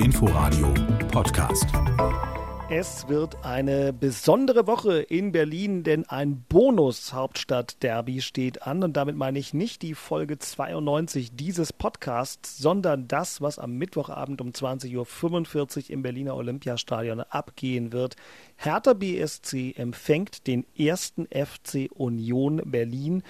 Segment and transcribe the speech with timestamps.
[0.00, 0.74] Inforadio
[1.12, 1.66] Podcast.
[2.72, 8.84] Es wird eine besondere Woche in Berlin, denn ein Bonus-Hauptstadt-Derby steht an.
[8.84, 14.40] Und damit meine ich nicht die Folge 92 dieses Podcasts, sondern das, was am Mittwochabend
[14.40, 18.14] um 20.45 Uhr im Berliner Olympiastadion abgehen wird.
[18.56, 23.24] Hertha BSC empfängt den ersten FC Union Berlin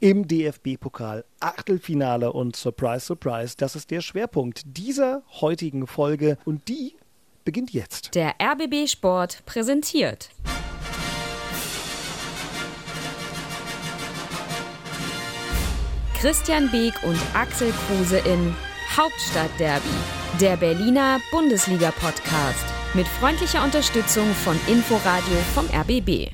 [0.00, 6.94] im DFB-Pokal Achtelfinale und Surprise, Surprise, das ist der Schwerpunkt dieser heutigen Folge und die
[7.44, 8.14] beginnt jetzt.
[8.14, 10.30] Der RBB Sport präsentiert.
[16.20, 18.54] Christian Beek und Axel Kruse in
[18.96, 19.88] Hauptstadtderby,
[20.40, 26.32] der Berliner Bundesliga-Podcast mit freundlicher Unterstützung von Inforadio vom RBB.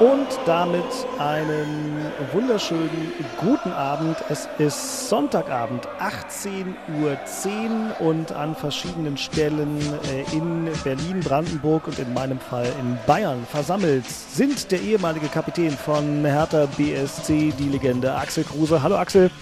[0.00, 0.84] Und damit
[1.18, 4.16] einen wunderschönen guten Abend.
[4.28, 12.14] Es ist Sonntagabend, 18.10 Uhr und an verschiedenen Stellen äh, in Berlin, Brandenburg und in
[12.14, 18.44] meinem Fall in Bayern versammelt sind der ehemalige Kapitän von Hertha BSC, die Legende Axel
[18.44, 18.80] Kruse.
[18.80, 19.32] Hallo Axel.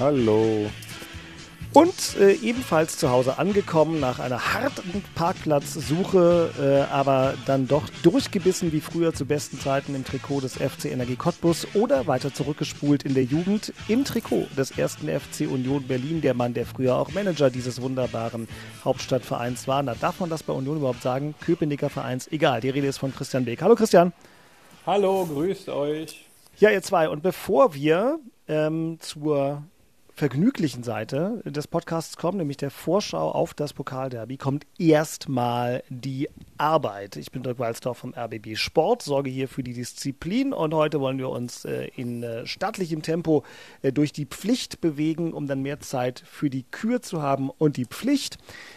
[0.00, 0.68] Hallo.
[1.72, 8.72] Und äh, ebenfalls zu Hause angekommen nach einer harten Parkplatzsuche, äh, aber dann doch durchgebissen
[8.72, 13.14] wie früher zu besten Zeiten im Trikot des FC Energie Cottbus oder weiter zurückgespult in
[13.14, 17.50] der Jugend im Trikot des ersten FC Union Berlin, der Mann, der früher auch Manager
[17.50, 18.48] dieses wunderbaren
[18.84, 19.84] Hauptstadtvereins war.
[19.84, 21.36] Na, darf man das bei Union überhaupt sagen?
[21.40, 22.60] Köpenicker Vereins, egal.
[22.60, 23.62] Die Rede ist von Christian Beek.
[23.62, 24.12] Hallo Christian.
[24.86, 26.26] Hallo, grüßt euch.
[26.58, 27.08] Ja, ihr zwei.
[27.08, 28.18] Und bevor wir
[28.48, 29.62] ähm, zur
[30.20, 37.16] vergnüglichen Seite des Podcasts kommen, nämlich der Vorschau auf das Pokalderby, kommt erstmal die Arbeit.
[37.16, 41.16] Ich bin Dirk Walzdorf vom RBB Sport, sorge hier für die Disziplin und heute wollen
[41.16, 43.44] wir uns äh, in äh, stattlichem Tempo
[43.80, 47.48] äh, durch die Pflicht bewegen, um dann mehr Zeit für die Kür zu haben.
[47.48, 48.36] Und die Pflicht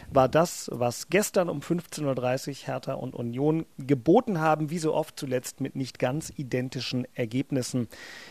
[0.10, 5.20] war das, was gestern um 15.30 Uhr Hertha und Union geboten haben, wie so oft
[5.20, 7.90] zuletzt mit nicht ganz identischen Ergebnissen.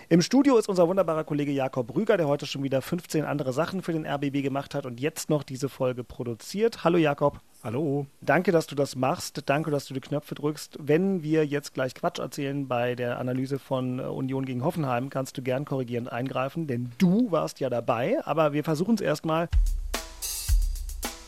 [0.08, 3.82] Im Studio ist unser wunderbarer Kollege Jakob Rüger, der heute schon wieder 15 andere Sachen
[3.82, 6.84] für den RBB gemacht hat und jetzt noch diese Folge produziert.
[6.84, 7.40] Hallo Jakob.
[7.64, 8.06] Hallo.
[8.20, 9.42] Danke, dass du das machst.
[9.46, 10.78] Danke, dass du die Knöpfe drückst.
[10.80, 15.36] Wenn wir jetzt gleich Quatsch erzählen bei der Analyse von äh, Union gegen Hoffenheim, kannst
[15.36, 18.18] du gern korrigierend eingreifen, denn du warst ja dabei.
[18.24, 19.48] Aber wir versuchen es erstmal.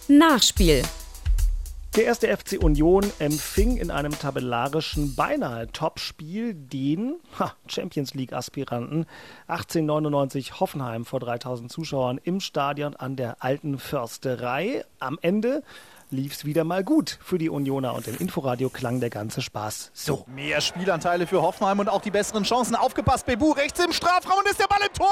[0.06, 0.82] Nachspiel.
[1.96, 9.06] Der erste FC Union empfing in einem tabellarischen beinahe Topspiel den ha, Champions League Aspiranten
[9.46, 14.84] 1899 Hoffenheim vor 3000 Zuschauern im Stadion an der Alten Försterei.
[14.98, 15.62] Am Ende
[16.14, 19.90] lief es wieder mal gut für die Unioner und im Inforadio klang der ganze Spaß
[19.92, 20.24] so.
[20.28, 22.76] Mehr Spielanteile für Hoffenheim und auch die besseren Chancen.
[22.76, 25.06] Aufgepasst, Bebu rechts im Strafraum und ist der Ball im Tor!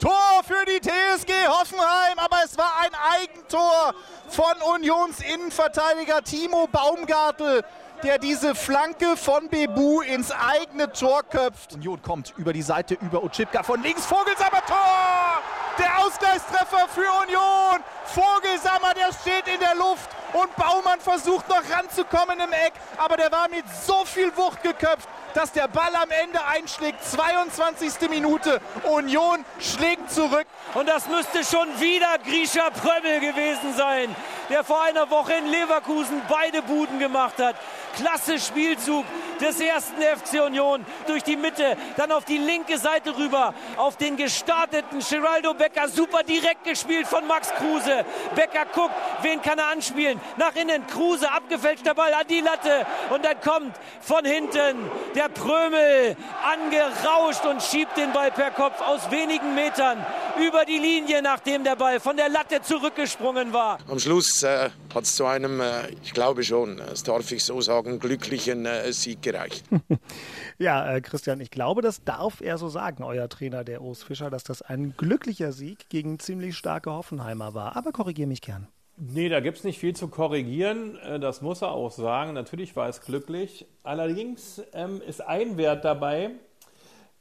[0.00, 3.94] Tor für die TSG Hoffenheim, aber es war ein Eigentor
[4.28, 7.62] von Unions Innenverteidiger Timo Baumgartel
[8.02, 11.74] der diese Flanke von Bebu ins eigene Tor köpft.
[11.74, 14.06] Union kommt über die Seite über Otschipka von links.
[14.06, 15.67] Vogelsammer Tor!
[15.78, 17.82] Der Ausgleichstreffer für Union.
[18.06, 23.30] Vogelsammer, der steht in der Luft und Baumann versucht noch ranzukommen im Eck, aber der
[23.30, 27.04] war mit so viel Wucht geköpft, dass der Ball am Ende einschlägt.
[27.04, 28.08] 22.
[28.08, 28.60] Minute.
[28.84, 30.46] Union schlägt zurück.
[30.74, 34.14] Und das müsste schon wieder Grisha Prömmel gewesen sein,
[34.50, 37.56] der vor einer Woche in Leverkusen beide Buden gemacht hat.
[37.96, 39.04] Klasse Spielzug
[39.40, 44.16] des ersten FC Union durch die Mitte, dann auf die linke Seite rüber, auf den
[44.16, 48.04] gestarteten Geraldo Becker, super direkt gespielt von Max Kruse.
[48.34, 50.20] Becker guckt, wen kann er anspielen?
[50.36, 56.16] Nach innen, Kruse, abgefälschter Ball an die Latte und dann kommt von hinten der Prömel
[56.44, 60.04] angerauscht und schiebt den Ball per Kopf aus wenigen Metern
[60.40, 63.78] über die Linie, nachdem der Ball von der Latte zurückgesprungen war.
[63.88, 67.60] Am Schluss äh, hat es zu einem, äh, ich glaube schon, das darf ich so
[67.60, 69.64] sagen, glücklichen äh, Sieg gereicht.
[70.58, 74.30] ja, äh, Christian, ich glaube, das darf er so sagen, euer Trainer, der Urs Fischer,
[74.30, 77.76] dass das ein glücklicher Sieg gegen ziemlich starke Hoffenheimer war.
[77.76, 78.68] Aber korrigiere mich gern.
[78.96, 80.98] Nee, da gibt es nicht viel zu korrigieren.
[80.98, 82.32] Äh, das muss er auch sagen.
[82.32, 83.66] Natürlich war es glücklich.
[83.82, 86.30] Allerdings ähm, ist ein Wert dabei,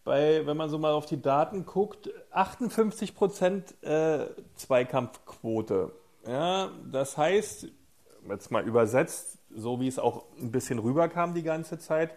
[0.03, 5.91] bei, wenn man so mal auf die Daten guckt, 58 Prozent äh, Zweikampfquote.
[6.25, 7.67] Ja, das heißt,
[8.29, 12.11] jetzt mal übersetzt, so wie es auch ein bisschen rüberkam die ganze Zeit,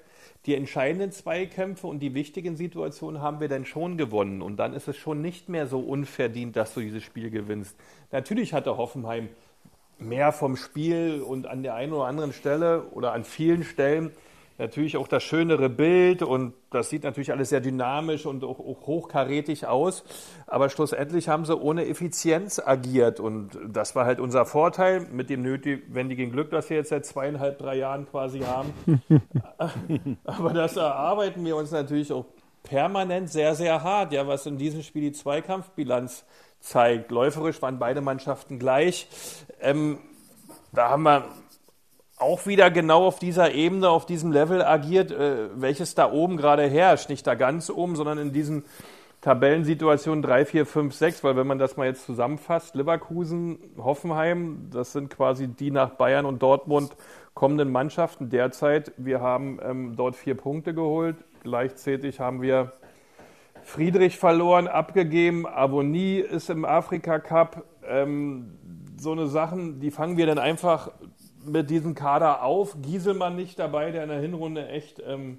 [0.46, 4.42] die entscheidenden Zweikämpfe und die wichtigen Situationen haben wir dann schon gewonnen.
[4.42, 7.76] Und dann ist es schon nicht mehr so unverdient, dass du dieses Spiel gewinnst.
[8.10, 9.28] Natürlich hatte Hoffenheim
[9.98, 14.12] mehr vom Spiel und an der einen oder anderen Stelle oder an vielen Stellen
[14.60, 18.86] natürlich auch das schönere Bild und das sieht natürlich alles sehr dynamisch und auch, auch
[18.86, 20.04] hochkarätig aus.
[20.46, 25.42] Aber schlussendlich haben sie ohne Effizienz agiert und das war halt unser Vorteil mit dem
[25.42, 28.72] notwendigen Glück, das wir jetzt seit zweieinhalb, drei Jahren quasi haben.
[30.24, 32.26] Aber das erarbeiten wir uns natürlich auch
[32.62, 36.24] permanent sehr, sehr hart, ja, was in diesem Spiel die Zweikampfbilanz
[36.60, 37.10] zeigt.
[37.10, 39.08] Läuferisch waren beide Mannschaften gleich.
[39.60, 39.98] Ähm,
[40.72, 41.24] da haben wir
[42.20, 46.66] auch wieder genau auf dieser Ebene, auf diesem Level agiert, äh, welches da oben gerade
[46.68, 47.08] herrscht.
[47.08, 48.64] Nicht da ganz oben, sondern in diesen
[49.22, 54.92] Tabellensituationen 3, 4, 5, 6, weil wenn man das mal jetzt zusammenfasst, Leverkusen, Hoffenheim, das
[54.92, 56.96] sind quasi die nach Bayern und Dortmund
[57.34, 58.92] kommenden Mannschaften derzeit.
[58.96, 61.16] Wir haben ähm, dort vier Punkte geholt.
[61.42, 62.72] Gleichzeitig haben wir
[63.62, 65.46] Friedrich verloren, abgegeben.
[65.46, 67.64] Avonie ist im Afrika Cup.
[67.86, 68.58] Ähm,
[68.98, 70.90] so eine Sachen, die fangen wir dann einfach
[71.44, 72.76] mit diesem Kader auf.
[72.82, 75.38] Gieselmann nicht dabei, der in der Hinrunde echt ähm,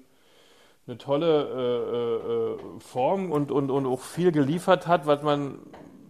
[0.86, 5.58] eine tolle äh, äh, Form und, und, und auch viel geliefert hat, was man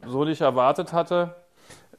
[0.06, 1.34] so nicht erwartet hatte.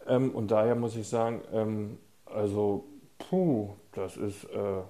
[0.08, 2.86] Ähm, und daher muss ich sagen, ähm, also,
[3.20, 4.82] puh, das ist äh,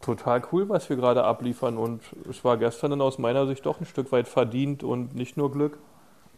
[0.00, 1.78] total cool, was wir gerade abliefern.
[1.78, 5.36] Und es war gestern dann aus meiner Sicht doch ein Stück weit verdient und nicht
[5.36, 5.78] nur Glück.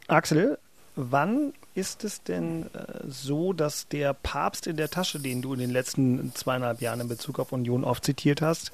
[0.07, 0.59] Axel,
[0.97, 5.59] wann ist es denn äh, so, dass der Papst in der Tasche, den du in
[5.59, 8.71] den letzten zweieinhalb Jahren in Bezug auf Union oft zitiert hast,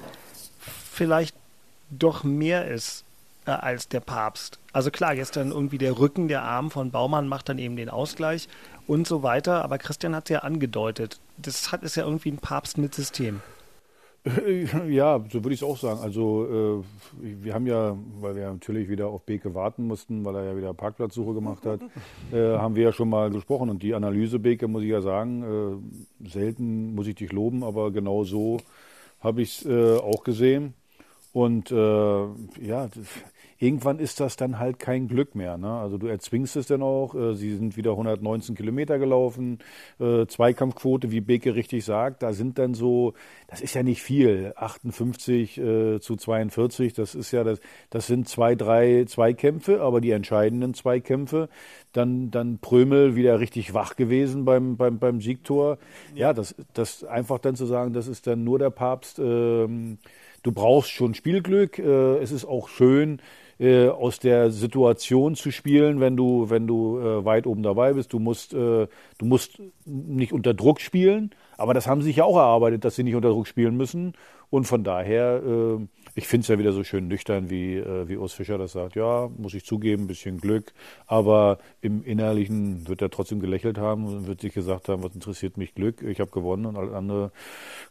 [0.59, 1.35] vielleicht
[1.89, 3.03] doch mehr ist
[3.45, 4.59] äh, als der Papst?
[4.71, 8.47] Also klar, gestern irgendwie der Rücken, der Arm von Baumann macht dann eben den Ausgleich
[8.87, 9.63] und so weiter.
[9.63, 11.19] Aber Christian hat es ja angedeutet.
[11.37, 13.41] Das hat, ist ja irgendwie ein Papst mit System.
[14.89, 15.99] Ja, so würde ich es auch sagen.
[16.01, 16.83] Also
[17.21, 20.57] äh, wir haben ja, weil wir natürlich wieder auf Beke warten mussten, weil er ja
[20.57, 21.81] wieder Parkplatzsuche gemacht hat,
[22.31, 23.69] äh, haben wir ja schon mal gesprochen.
[23.69, 25.81] Und die Analyse, Beke, muss ich ja sagen,
[26.23, 28.57] äh, selten muss ich dich loben, aber genau so
[29.19, 30.73] habe ich es äh, auch gesehen.
[31.33, 32.89] Und äh, ja,
[33.61, 35.57] irgendwann ist das dann halt kein Glück mehr.
[35.57, 35.71] Ne?
[35.71, 37.13] Also du erzwingst es dann auch.
[37.13, 39.59] Äh, sie sind wieder 119 Kilometer gelaufen.
[39.99, 43.13] Äh, Zweikampfquote, wie Beke richtig sagt, da sind dann so,
[43.47, 46.93] das ist ja nicht viel, 58 äh, zu 42.
[46.93, 47.59] Das ist ja das,
[47.91, 51.47] das sind zwei, drei Zweikämpfe, aber die entscheidenden Zweikämpfe.
[51.93, 55.77] Dann, dann Prömel wieder richtig wach gewesen beim, beim, beim Siegtor.
[56.15, 59.19] Ja, ja das, das einfach dann zu sagen, das ist dann nur der Papst.
[59.19, 59.99] Ähm,
[60.43, 61.79] du brauchst schon Spielglück.
[61.79, 63.21] Äh, es ist auch schön,
[63.59, 68.11] äh, aus der Situation zu spielen, wenn du, wenn du äh, weit oben dabei bist.
[68.11, 72.23] Du musst, äh, du musst nicht unter Druck spielen, aber das haben sie sich ja
[72.23, 74.13] auch erarbeitet, dass sie nicht unter Druck spielen müssen.
[74.49, 78.17] Und von daher, äh, ich finde es ja wieder so schön nüchtern, wie, äh, wie
[78.17, 78.95] Urs Fischer das sagt.
[78.95, 80.73] Ja, muss ich zugeben, ein bisschen Glück,
[81.07, 85.57] aber im Innerlichen wird er trotzdem gelächelt haben und wird sich gesagt haben, was interessiert
[85.57, 87.31] mich Glück, ich habe gewonnen und alles andere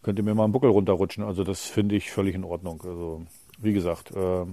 [0.03, 1.25] könnte mir mal einen Buckel runterrutschen.
[1.25, 2.83] Also das finde ich völlig in Ordnung.
[2.85, 3.23] Also
[3.59, 4.47] wie gesagt, äh,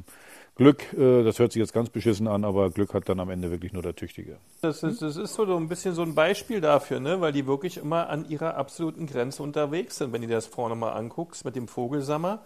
[0.57, 3.51] Glück, äh, das hört sich jetzt ganz beschissen an, aber Glück hat dann am Ende
[3.51, 4.37] wirklich nur der Tüchtige.
[4.61, 7.21] Das ist, das ist so ein bisschen so ein Beispiel dafür, ne?
[7.21, 10.13] weil die wirklich immer an ihrer absoluten Grenze unterwegs sind.
[10.13, 12.41] Wenn du dir das vorne mal anguckst mit dem Vogelsammer,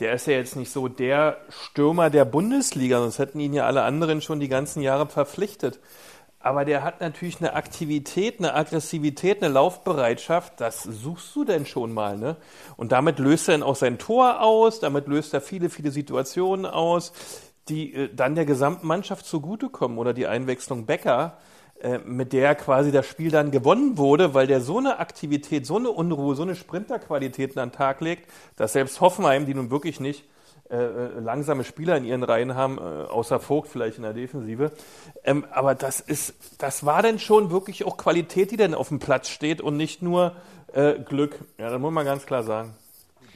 [0.00, 3.82] der ist ja jetzt nicht so der Stürmer der Bundesliga, sonst hätten ihn ja alle
[3.82, 5.80] anderen schon die ganzen Jahre verpflichtet.
[6.40, 10.60] Aber der hat natürlich eine Aktivität, eine Aggressivität, eine Laufbereitschaft.
[10.60, 12.36] Das suchst du denn schon mal, ne?
[12.76, 14.78] Und damit löst er dann auch sein Tor aus.
[14.78, 17.12] Damit löst er viele, viele Situationen aus,
[17.68, 19.98] die äh, dann der gesamten Mannschaft zugutekommen.
[19.98, 21.38] Oder die Einwechslung Becker,
[22.04, 25.90] mit der quasi das Spiel dann gewonnen wurde, weil der so eine Aktivität, so eine
[25.90, 30.24] Unruhe, so eine Sprinterqualitäten an den Tag legt, dass selbst Hoffenheim, die nun wirklich nicht
[30.70, 34.70] äh, äh, langsame Spieler in ihren Reihen haben, äh, außer Vogt vielleicht in der Defensive.
[35.24, 38.98] Ähm, aber das ist, das war denn schon wirklich auch Qualität, die denn auf dem
[38.98, 40.36] Platz steht und nicht nur
[40.74, 41.38] äh, Glück.
[41.56, 42.74] Ja, das muss man ganz klar sagen.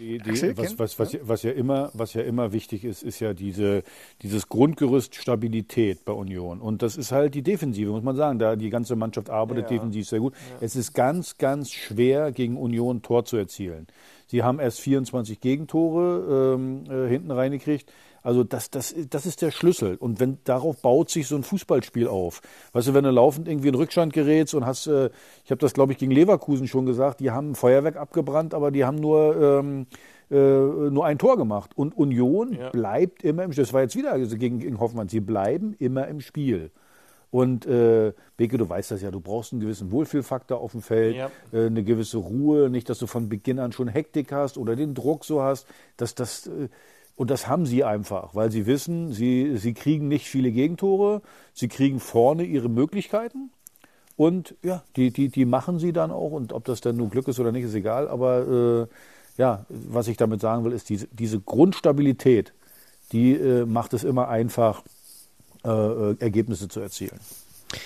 [0.02, 3.34] Die, die, was, was, was, was, ja immer, was ja immer wichtig ist, ist ja
[3.34, 3.84] diese,
[4.22, 6.60] dieses Grundgerüst Stabilität bei Union.
[6.60, 8.40] Und das ist halt die Defensive, muss man sagen.
[8.40, 9.76] Da die ganze Mannschaft arbeitet ja.
[9.76, 10.34] defensiv sehr gut.
[10.34, 10.66] Ja.
[10.66, 13.86] Es ist ganz, ganz schwer, gegen Union Tor zu erzielen.
[14.26, 17.92] Sie haben erst 24 Gegentore ähm, äh, hinten reingekriegt.
[18.22, 19.96] Also das, das, das ist der Schlüssel.
[19.96, 22.40] Und wenn darauf baut sich so ein Fußballspiel auf.
[22.72, 25.10] Weißt du, wenn du laufend irgendwie in Rückstand gerätst und hast, äh,
[25.44, 28.84] ich habe das glaube ich gegen Leverkusen schon gesagt, die haben Feuerwerk abgebrannt, aber die
[28.84, 29.86] haben nur ähm,
[30.30, 30.34] äh,
[30.90, 31.72] nur ein Tor gemacht.
[31.76, 32.70] Und Union ja.
[32.70, 33.64] bleibt immer im Spiel.
[33.64, 35.08] Das war jetzt wieder gegen, gegen Hoffmann.
[35.08, 36.70] Sie bleiben immer im Spiel.
[37.30, 41.16] Und äh, Beke, du weißt das ja, du brauchst einen gewissen Wohlfühlfaktor auf dem Feld,
[41.16, 41.30] ja.
[41.52, 44.94] äh, eine gewisse Ruhe, nicht, dass du von Beginn an schon Hektik hast oder den
[44.94, 45.66] Druck so hast.
[45.96, 46.68] Dass das, äh,
[47.14, 51.68] und das haben sie einfach, weil sie wissen, sie, sie kriegen nicht viele Gegentore, sie
[51.68, 53.50] kriegen vorne ihre Möglichkeiten.
[54.16, 56.32] Und ja, die, die, die machen sie dann auch.
[56.32, 58.08] Und ob das dann nur Glück ist oder nicht, ist egal.
[58.08, 62.52] Aber äh, ja, was ich damit sagen will, ist diese, diese Grundstabilität,
[63.12, 64.82] die äh, macht es immer einfach,
[65.64, 67.20] äh, äh Ergebnisse zu erzielen.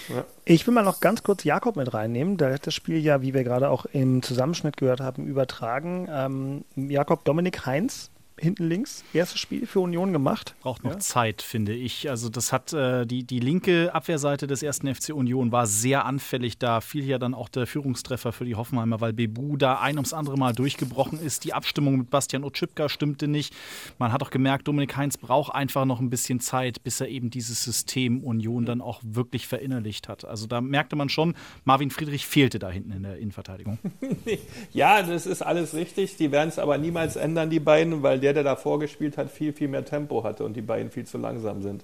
[0.09, 0.25] Ja.
[0.45, 2.37] Ich will mal noch ganz kurz Jakob mit reinnehmen.
[2.37, 6.09] Der hat das Spiel ja, wie wir gerade auch im Zusammenschnitt gehört haben, übertragen.
[6.11, 10.54] Ähm, Jakob Dominik Heinz hinten links, erstes Spiel für Union gemacht.
[10.60, 10.98] Braucht noch ja.
[10.98, 12.10] Zeit, finde ich.
[12.10, 16.58] Also das hat äh, die, die linke Abwehrseite des ersten FC Union war sehr anfällig.
[16.58, 20.12] Da fiel ja dann auch der Führungstreffer für die Hoffenheimer, weil Bebu da ein ums
[20.12, 21.44] andere Mal durchgebrochen ist.
[21.44, 23.54] Die Abstimmung mit Bastian Otschipka stimmte nicht.
[23.98, 27.30] Man hat auch gemerkt, Dominik Heinz braucht einfach noch ein bisschen Zeit, bis er eben
[27.30, 30.24] dieses System Union dann auch wirklich verinnerlicht hat.
[30.24, 33.78] Also da merkte man schon, Marvin Friedrich fehlte da hinten in der Innenverteidigung.
[34.72, 36.16] ja, das ist alles richtig.
[36.16, 39.52] Die werden es aber niemals ändern, die beiden, weil der, der davor gespielt hat, viel,
[39.52, 41.83] viel mehr Tempo hatte und die beiden viel zu langsam sind.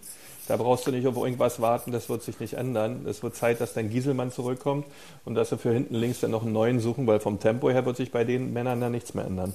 [0.48, 3.06] Da brauchst du nicht auf irgendwas warten, das wird sich nicht ändern.
[3.06, 4.86] Es wird Zeit, dass dein Gieselmann zurückkommt
[5.24, 7.86] und dass wir für hinten links dann noch einen neuen suchen, weil vom Tempo her
[7.86, 9.54] wird sich bei den Männern da nichts mehr ändern.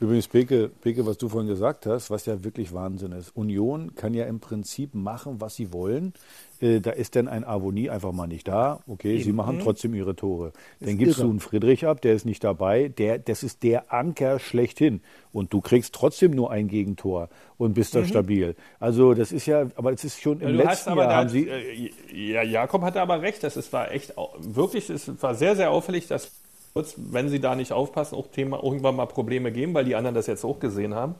[0.00, 3.36] Übrigens, Peke, Peke, was du vorhin gesagt hast, was ja wirklich Wahnsinn ist.
[3.36, 6.12] Union kann ja im Prinzip machen, was sie wollen.
[6.60, 8.80] Äh, da ist dann ein Avonie einfach mal nicht da.
[8.86, 9.24] Okay, Eben.
[9.24, 9.60] sie machen mhm.
[9.60, 10.52] trotzdem ihre Tore.
[10.80, 11.26] Dann gibst irre.
[11.26, 12.88] du einen Friedrich ab, der ist nicht dabei.
[12.88, 15.00] Der, das ist der Anker schlechthin.
[15.32, 18.06] Und du kriegst trotzdem nur ein Gegentor und bist da mhm.
[18.06, 18.56] stabil.
[18.80, 21.48] Also das ist ja, aber es ist schon im ja, letzten Jahr haben sie.
[21.48, 23.42] Äh, ja, Jakob hatte aber recht.
[23.42, 26.30] Das ist, war echt wirklich, es war sehr, sehr auffällig, dass
[26.96, 30.26] wenn sie da nicht aufpassen, auch Thema, irgendwann mal Probleme geben, weil die anderen das
[30.26, 31.14] jetzt auch gesehen haben.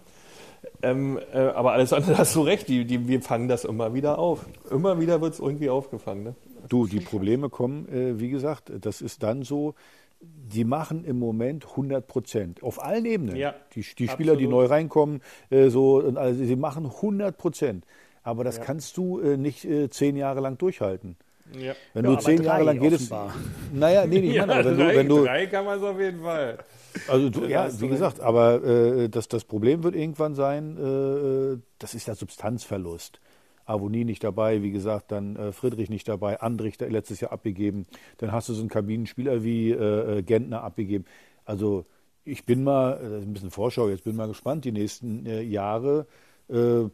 [0.83, 4.19] Ähm, äh, aber alles andere hast du recht, die, die, wir fangen das immer wieder
[4.19, 4.47] auf.
[4.71, 6.25] Immer wieder wird es irgendwie aufgefangen.
[6.25, 6.35] Ne?
[6.69, 9.75] Du, die Probleme kommen, äh, wie gesagt, das ist dann so,
[10.21, 13.37] die machen im Moment 100 Prozent auf allen Ebenen.
[13.37, 15.21] Ja, die, die Spieler, die neu reinkommen,
[15.51, 17.85] äh, so, also, sie machen 100 Prozent.
[18.23, 18.65] Aber das ja.
[18.65, 21.17] kannst du äh, nicht äh, zehn Jahre lang durchhalten.
[21.57, 21.75] Ja.
[21.95, 23.09] Wenn ja, du zehn Jahre lang jedes.
[23.73, 25.25] Naja, nee, nee, ja, meine, wenn, drei, du, wenn du.
[25.25, 26.59] Drei kann man es auf jeden Fall.
[27.09, 31.95] Also, du, ja, wie gesagt, aber äh, das, das Problem wird irgendwann sein, äh, das
[31.95, 33.21] ist der Substanzverlust.
[33.65, 37.87] Avonie nicht dabei, wie gesagt, dann äh, Friedrich nicht dabei, Andrich letztes Jahr abgegeben.
[38.19, 41.05] Dann hast du so einen Kabinenspieler wie äh, äh Gentner abgegeben.
[41.45, 41.85] Also
[42.25, 45.43] ich bin mal, das ist ein bisschen Vorschau, jetzt bin mal gespannt, die nächsten äh,
[45.43, 46.07] Jahre
[46.49, 46.85] äh,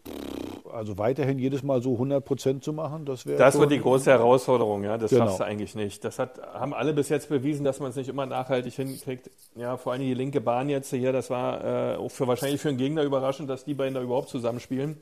[0.72, 3.38] also weiterhin jedes Mal so 100 Prozent zu machen, das wäre.
[3.38, 4.98] Das wird die große Herausforderung, ja.
[4.98, 5.26] Das genau.
[5.26, 6.04] schaffst du eigentlich nicht.
[6.04, 9.30] Das hat, haben alle bis jetzt bewiesen, dass man es nicht immer nachhaltig hinkriegt.
[9.54, 12.70] Ja, vor allem die linke Bahn jetzt hier, das war äh, auch für wahrscheinlich für
[12.70, 15.00] einen Gegner überraschend, dass die beiden da überhaupt zusammenspielen.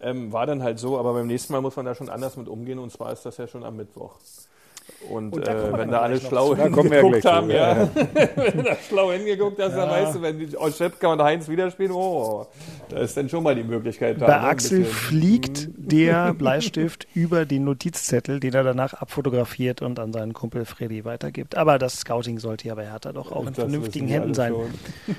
[0.00, 2.48] Ähm, war dann halt so, aber beim nächsten Mal muss man da schon anders mit
[2.48, 4.14] umgehen und zwar ist das ja schon am Mittwoch.
[5.08, 7.88] Und, und äh, wenn da alle schlau hingeguckt haben, ja,
[8.36, 9.86] wenn da schlau hingeguckt hast, ja.
[9.86, 12.46] dann weißt du, wenn die Oschepka und Heinz wieder spielen, oh,
[12.88, 14.26] da ist dann schon mal die Möglichkeit da.
[14.26, 20.12] Bei ne, Axel fliegt der Bleistift über den Notizzettel, den er danach abfotografiert und an
[20.12, 21.56] seinen Kumpel Freddy weitergibt.
[21.56, 24.54] Aber das Scouting sollte ja bei Hertha doch auch in das vernünftigen Händen sein.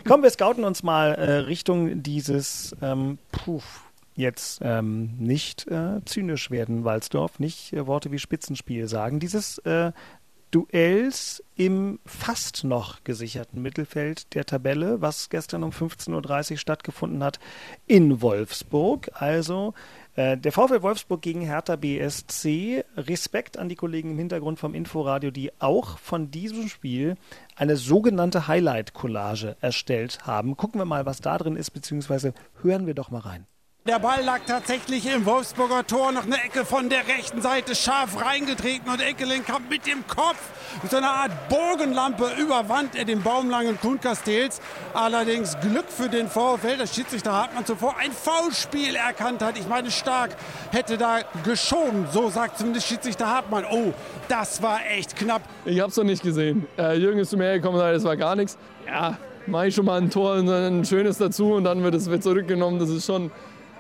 [0.07, 3.61] Kommen wir scouten uns mal äh, Richtung dieses ähm, Puh,
[4.19, 9.19] jetzt ähm, nicht äh, zynisch werden, Walsdorf, nicht äh, Worte wie Spitzenspiel sagen.
[9.19, 9.91] Dieses äh,
[10.51, 17.39] Duells im fast noch gesicherten Mittelfeld der Tabelle, was gestern um 15.30 Uhr stattgefunden hat
[17.85, 19.11] in Wolfsburg.
[19.13, 19.75] Also
[20.15, 22.83] äh, der VfL Wolfsburg gegen Hertha BSC.
[22.97, 27.15] Respekt an die Kollegen im Hintergrund vom Inforadio, die auch von diesem Spiel
[27.55, 30.57] eine sogenannte Highlight-Collage erstellt haben.
[30.57, 32.33] Gucken wir mal, was da drin ist, beziehungsweise
[32.63, 33.45] hören wir doch mal rein.
[33.87, 36.11] Der Ball lag tatsächlich im Wolfsburger Tor.
[36.11, 40.37] Noch eine Ecke von der rechten Seite scharf reingetreten und Eckeling kam mit dem Kopf
[40.81, 44.59] mit so einer Art Bogenlampe überwand er den baumlangen Kuhn Castells.
[44.93, 49.57] Allerdings Glück für den VfL, dass Schiedsrichter Hartmann zuvor ein Foulspiel erkannt hat.
[49.57, 50.31] Ich meine, Stark
[50.71, 52.05] hätte da geschoben.
[52.11, 53.63] So sagt zumindest Schiedsrichter Hartmann.
[53.71, 53.93] Oh,
[54.27, 55.41] das war echt knapp.
[55.63, 56.67] Ich hab's noch nicht gesehen.
[56.77, 58.57] Äh, Jürgen ist zu mir gekommen und das war gar nichts.
[58.85, 59.17] Ja,
[59.47, 62.77] mache ich schon mal ein Tor und ein schönes dazu und dann wird es zurückgenommen.
[62.77, 63.31] Das ist schon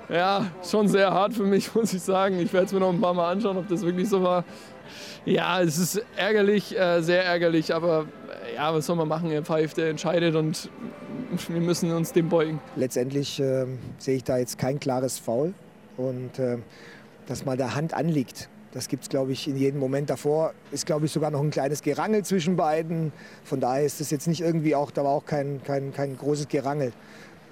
[0.09, 2.39] ja, schon sehr hart für mich, muss ich sagen.
[2.39, 4.43] Ich werde es mir noch ein paar Mal anschauen, ob das wirklich so war.
[5.25, 8.07] Ja, es ist ärgerlich, äh, sehr ärgerlich, aber
[8.45, 9.29] äh, ja, was soll man machen?
[9.31, 10.69] Er pfeift, er entscheidet und
[11.47, 12.59] wir müssen uns dem beugen.
[12.75, 13.65] Letztendlich äh,
[13.97, 15.53] sehe ich da jetzt kein klares Foul
[15.97, 16.57] und äh,
[17.27, 18.49] dass mal der Hand anliegt.
[18.71, 20.53] Das gibt es, glaube ich, in jedem Moment davor.
[20.71, 23.11] Ist, glaube ich, sogar noch ein kleines Gerangel zwischen beiden.
[23.43, 26.47] Von daher ist es jetzt nicht irgendwie auch, da war auch kein, kein, kein großes
[26.47, 26.93] Gerangel.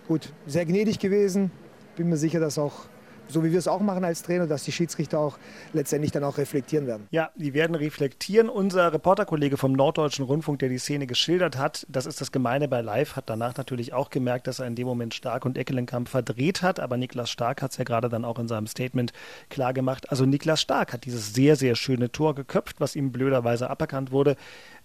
[0.07, 1.51] Gut, sehr gnädig gewesen,
[1.97, 2.85] bin mir sicher, dass auch
[3.29, 5.37] so wie wir es auch machen als Trainer, dass die Schiedsrichter auch
[5.73, 7.07] letztendlich dann auch reflektieren werden.
[7.11, 8.49] Ja, die werden reflektieren.
[8.49, 12.81] Unser Reporterkollege vom Norddeutschen Rundfunk, der die Szene geschildert hat, das ist das Gemeine bei
[12.81, 16.61] Live, hat danach natürlich auch gemerkt, dass er in dem Moment Stark und Eckelenkamp verdreht
[16.61, 16.79] hat.
[16.79, 19.11] Aber Niklas Stark hat es ja gerade dann auch in seinem Statement
[19.49, 20.09] klar gemacht.
[20.09, 24.37] Also Niklas Stark hat dieses sehr, sehr schöne Tor geköpft, was ihm blöderweise aberkannt wurde,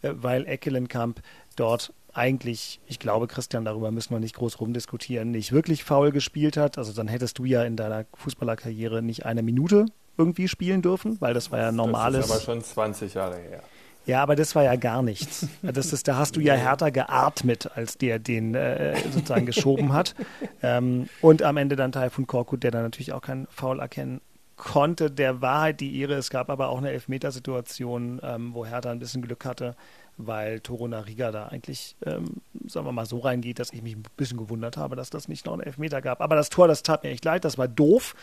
[0.03, 1.21] äh, weil Eckelenkamp
[1.57, 6.57] dort eigentlich, ich glaube, Christian, darüber müssen wir nicht groß rumdiskutieren, nicht wirklich faul gespielt
[6.57, 6.79] hat.
[6.79, 9.87] Also dann hättest du ja in deiner Fußballerkarriere nicht eine Minute
[10.19, 12.27] irgendwie spielen dürfen, weil das war ja normales.
[12.29, 13.63] Das ist aber schon 20 Jahre her.
[14.05, 15.47] Ja, aber das war ja gar nichts.
[15.63, 20.15] Das ist, da hast du ja härter geatmet, als der den äh, sozusagen geschoben hat.
[20.61, 24.21] Ähm, und am Ende dann Taifun Korkut, der dann natürlich auch keinen Foul erkennen
[24.57, 25.11] konnte.
[25.11, 26.15] Der Wahrheit die Ehre.
[26.15, 29.77] Es gab aber auch eine Elfmetersituation, ähm, wo Hertha ein bisschen Glück hatte,
[30.27, 34.05] weil Toro Nariga da eigentlich, ähm, sagen wir mal, so reingeht, dass ich mich ein
[34.17, 36.21] bisschen gewundert habe, dass das nicht noch einen Elfmeter gab.
[36.21, 38.15] Aber das Tor, das tat mir echt leid, das war doof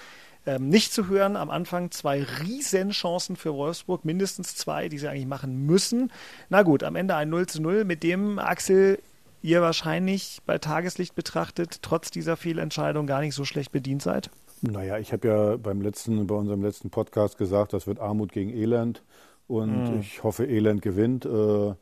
[0.45, 1.35] ähm, nicht zu hören.
[1.35, 6.11] Am Anfang zwei Riesenchancen für Wolfsburg, mindestens zwei, die sie eigentlich machen müssen.
[6.49, 8.99] Na gut, am Ende ein 0 zu 0, mit dem Axel
[9.41, 14.29] ihr wahrscheinlich bei Tageslicht betrachtet, trotz dieser Fehlentscheidung gar nicht so schlecht bedient seid?
[14.61, 18.49] Naja, ich habe ja beim letzten, bei unserem letzten Podcast gesagt, das wird Armut gegen
[18.49, 19.01] Elend.
[19.49, 19.99] Und mhm.
[19.99, 21.25] ich hoffe, Elend gewinnt.
[21.25, 21.73] Äh,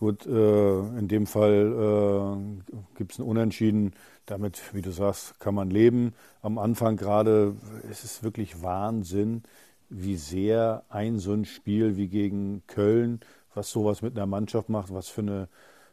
[0.00, 3.92] gut, äh, in dem Fall äh, gibt es ein Unentschieden
[4.26, 6.14] damit, wie du sagst, kann man leben.
[6.42, 7.54] Am Anfang gerade
[7.88, 9.44] ist es wirklich Wahnsinn,
[9.88, 13.20] wie sehr ein so ein Spiel wie gegen Köln,
[13.54, 15.48] was sowas mit einer Mannschaft macht, was für eine,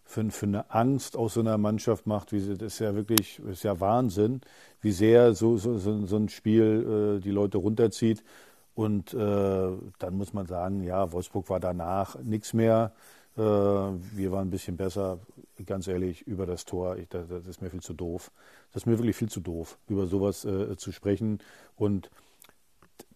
[0.05, 2.31] für, für eine Angst aus so einer Mannschaft macht.
[2.31, 4.41] Wie das ist ja wirklich, ist ja Wahnsinn,
[4.81, 8.23] wie sehr so, so, so, so ein Spiel äh, die Leute runterzieht.
[8.79, 12.93] Und äh, dann muss man sagen, ja, Wolfsburg war danach nichts mehr.
[13.35, 15.19] Äh, wir waren ein bisschen besser
[15.65, 18.31] ganz ehrlich, über das Tor, ich, das, das, ist mir viel zu doof.
[18.71, 21.39] Das ist mir wirklich viel zu doof, über sowas äh, zu sprechen.
[21.75, 22.09] Und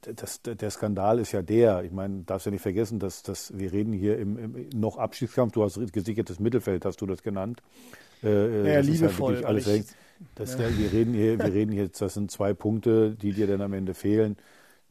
[0.02, 3.72] das, der Skandal ist ja der, ich meine, darfst ja nicht vergessen, dass, dass wir
[3.72, 7.64] reden hier im, im noch Abschiedskampf, du hast gesichertes Mittelfeld, hast du das genannt.
[8.22, 9.40] Äh, äh ja, das liebevoll.
[9.40, 9.86] Ja alles ich,
[10.36, 10.78] das, ja.
[10.78, 13.94] wir reden hier, wir reden hier, das sind zwei Punkte, die dir dann am Ende
[13.94, 14.36] fehlen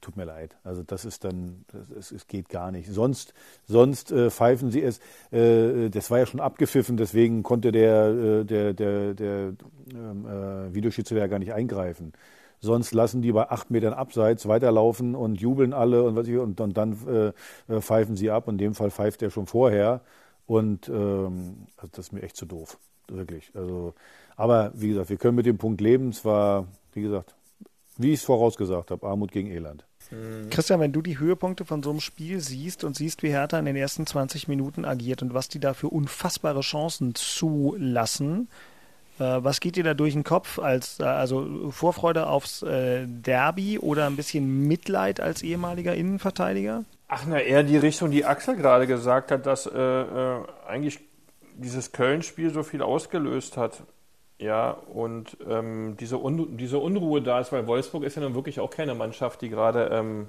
[0.02, 0.56] tut mir leid.
[0.64, 1.64] Also das ist dann,
[1.99, 2.90] es, geht gar nicht.
[2.90, 3.32] Sonst,
[3.66, 5.00] sonst äh, pfeifen sie es.
[5.30, 9.54] Äh, das war ja schon abgepfiffen, deswegen konnte der, äh, der, der, der
[9.94, 12.12] ähm, äh, Videoschiedsrichter gar nicht eingreifen.
[12.61, 16.61] Sonst lassen die bei acht Metern abseits weiterlaufen und jubeln alle und was ich, und,
[16.61, 17.32] und dann äh,
[17.73, 18.47] äh, pfeifen sie ab.
[18.49, 20.02] In dem Fall pfeift er schon vorher.
[20.47, 22.79] Und ähm, also das ist mir echt zu doof.
[23.09, 23.50] Wirklich.
[23.55, 23.94] Also,
[24.37, 26.11] aber wie gesagt, wir können mit dem Punkt leben.
[26.11, 27.35] Es war, wie gesagt,
[27.96, 29.85] wie ich es vorausgesagt habe, Armut gegen Elend.
[30.51, 33.64] Christian, wenn du die Höhepunkte von so einem Spiel siehst und siehst, wie Hertha in
[33.64, 38.48] den ersten 20 Minuten agiert und was die da für unfassbare Chancen zulassen,
[39.18, 40.59] äh, was geht dir da durch den Kopf?
[40.59, 46.85] Als, äh, also Vorfreude aufs äh, Derby oder ein bisschen Mitleid als ehemaliger Innenverteidiger?
[47.09, 51.01] Ach, na, eher die Richtung, die Axel gerade gesagt hat, dass äh, äh, eigentlich
[51.57, 53.83] dieses Köln-Spiel so viel ausgelöst hat.
[54.42, 58.59] Ja, und ähm, diese, Un diese Unruhe da ist, weil Wolfsburg ist ja nun wirklich
[58.59, 60.26] auch keine Mannschaft, die gerade ähm,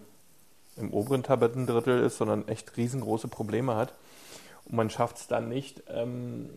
[0.77, 3.95] im oberen Tabellendrittel ist, sondern echt riesengroße Probleme hat.
[4.65, 6.47] Und man schafft es dann nicht, ähm,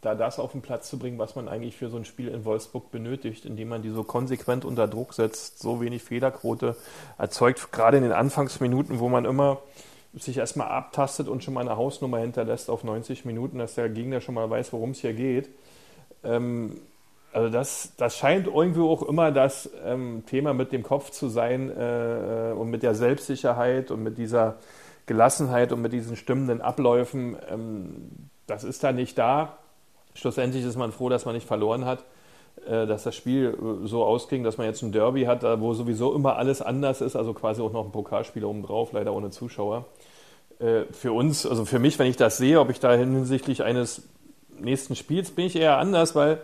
[0.00, 2.44] da das auf den Platz zu bringen, was man eigentlich für so ein Spiel in
[2.44, 6.74] Wolfsburg benötigt, indem man die so konsequent unter Druck setzt, so wenig Fehlerquote
[7.16, 9.58] erzeugt, gerade in den Anfangsminuten, wo man immer
[10.14, 14.20] sich erstmal abtastet und schon mal eine Hausnummer hinterlässt auf 90 Minuten, dass der Gegner
[14.20, 15.48] schon mal weiß, worum es hier geht.
[16.28, 16.80] Ähm,
[17.32, 21.70] also das, das scheint irgendwie auch immer das ähm, Thema mit dem Kopf zu sein
[21.70, 24.56] äh, und mit der Selbstsicherheit und mit dieser
[25.06, 27.36] Gelassenheit und mit diesen stimmenden Abläufen.
[27.50, 29.58] Ähm, das ist da nicht da.
[30.14, 32.04] Schlussendlich ist man froh, dass man nicht verloren hat,
[32.66, 36.14] äh, dass das Spiel äh, so ausging, dass man jetzt ein Derby hat, wo sowieso
[36.14, 39.84] immer alles anders ist, also quasi auch noch ein Pokalspiel obendrauf, leider ohne Zuschauer.
[40.60, 44.08] Äh, für uns, also für mich, wenn ich das sehe, ob ich da hinsichtlich eines
[44.60, 46.40] nächsten Spiels bin ich eher anders, weil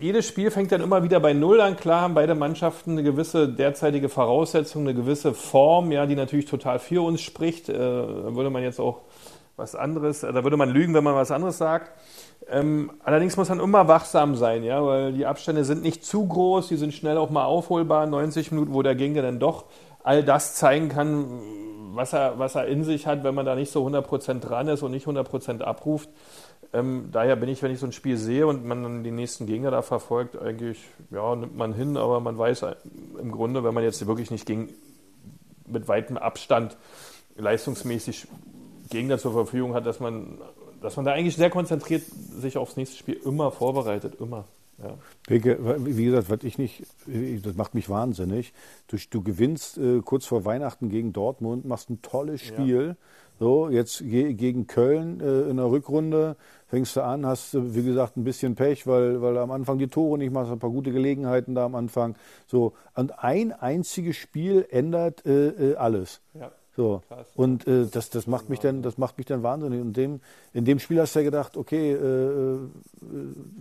[0.00, 1.76] jedes Spiel fängt dann immer wieder bei Null an.
[1.76, 6.78] Klar haben beide Mannschaften eine gewisse derzeitige Voraussetzung, eine gewisse Form, ja, die natürlich total
[6.78, 7.68] für uns spricht.
[7.68, 9.02] Äh, da würde man jetzt auch
[9.56, 11.90] was anderes, da würde man lügen, wenn man was anderes sagt.
[12.48, 16.68] Ähm, allerdings muss man immer wachsam sein, ja, weil die Abstände sind nicht zu groß,
[16.68, 19.64] die sind schnell auch mal aufholbar, 90 Minuten, wo der Gegner dann doch
[20.04, 21.26] all das zeigen kann,
[21.94, 24.82] was er, was er in sich hat, wenn man da nicht so 100% dran ist
[24.82, 26.08] und nicht 100% abruft.
[26.72, 29.46] Ähm, daher bin ich, wenn ich so ein Spiel sehe und man dann die nächsten
[29.46, 30.78] Gegner da verfolgt, eigentlich,
[31.10, 32.66] ja, nimmt man hin, aber man weiß
[33.18, 34.68] im Grunde, wenn man jetzt wirklich nicht gegen,
[35.66, 36.76] mit weitem Abstand
[37.36, 38.28] leistungsmäßig
[38.90, 40.38] Gegner zur Verfügung hat, dass man,
[40.82, 44.44] dass man da eigentlich sehr konzentriert sich aufs nächste Spiel immer vorbereitet, immer.
[44.78, 44.96] Ja.
[45.26, 46.84] Wie gesagt, was ich nicht,
[47.42, 48.52] das macht mich wahnsinnig.
[48.86, 52.88] Du, du gewinnst äh, kurz vor Weihnachten gegen Dortmund, machst ein tolles Spiel.
[52.88, 52.96] Ja.
[53.38, 58.16] So, jetzt ge gegen Köln äh, in der Rückrunde fängst du an, hast wie gesagt
[58.16, 61.54] ein bisschen Pech, weil, weil am Anfang die Tore nicht machst, ein paar gute Gelegenheiten
[61.54, 62.16] da am Anfang.
[62.46, 66.20] So, und ein einziges Spiel ändert äh, äh alles.
[66.34, 66.50] Ja.
[66.78, 67.02] So.
[67.34, 69.80] Und äh, das, das, macht mich dann, das macht mich dann wahnsinnig.
[69.80, 70.20] Und dem,
[70.52, 72.58] in dem Spiel hast du ja gedacht, okay, äh, äh,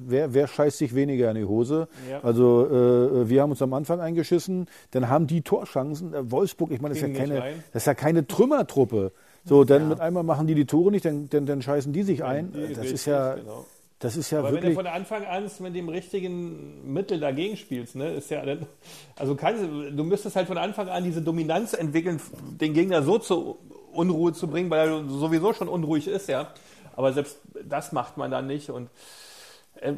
[0.05, 1.87] wer, wer scheißt sich weniger in die Hose?
[2.07, 2.19] Ja.
[2.21, 6.13] Also äh, wir haben uns am Anfang eingeschissen, dann haben die Torchancen.
[6.13, 7.39] Äh, Wolfsburg, ich meine, das ist, ja keine,
[7.73, 9.11] das ist ja keine Trümmertruppe.
[9.47, 12.23] So, dann mit einmal machen die die Tore nicht, dann, dann, dann scheißen die sich
[12.23, 12.51] ein.
[12.51, 13.65] Die Das ist ja, genau.
[13.99, 14.75] das ist ja Aber wenn du wirklich.
[14.75, 18.65] von Anfang an mit dem richtigen Mittel dagegen spielst, ne, ist ja dann,
[19.15, 22.19] also kannst, du müsstest halt von Anfang an diese Dominanz entwickeln,
[22.59, 23.57] den Gegner so zur
[23.93, 26.51] Unruhe zu bringen, weil er sowieso schon unruhig ist, ja.
[26.95, 28.89] Aber selbst das macht man dann nicht und
[29.75, 29.93] äh,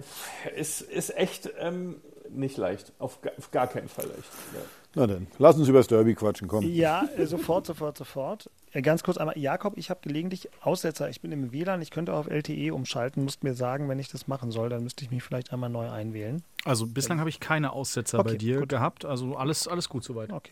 [0.55, 4.29] es ist echt ähm, nicht leicht, auf, auf gar keinen Fall leicht.
[4.53, 4.61] Ja.
[4.99, 6.65] Na dann, lass uns über das Derby quatschen, komm.
[6.65, 8.49] Ja, äh, sofort, sofort, sofort.
[8.73, 11.09] Äh, Ganz kurz einmal, Jakob, ich habe gelegentlich Aussetzer.
[11.09, 14.27] Ich bin im WLAN, ich könnte auf LTE umschalten, musst mir sagen, wenn ich das
[14.27, 16.43] machen soll, dann müsste ich mich vielleicht einmal neu einwählen.
[16.65, 18.67] Also bislang habe ich keine Aussetzer bei Okay, dir gut.
[18.67, 19.05] gehabt.
[19.05, 20.33] Also alles, alles gut soweit.
[20.33, 20.51] Okay,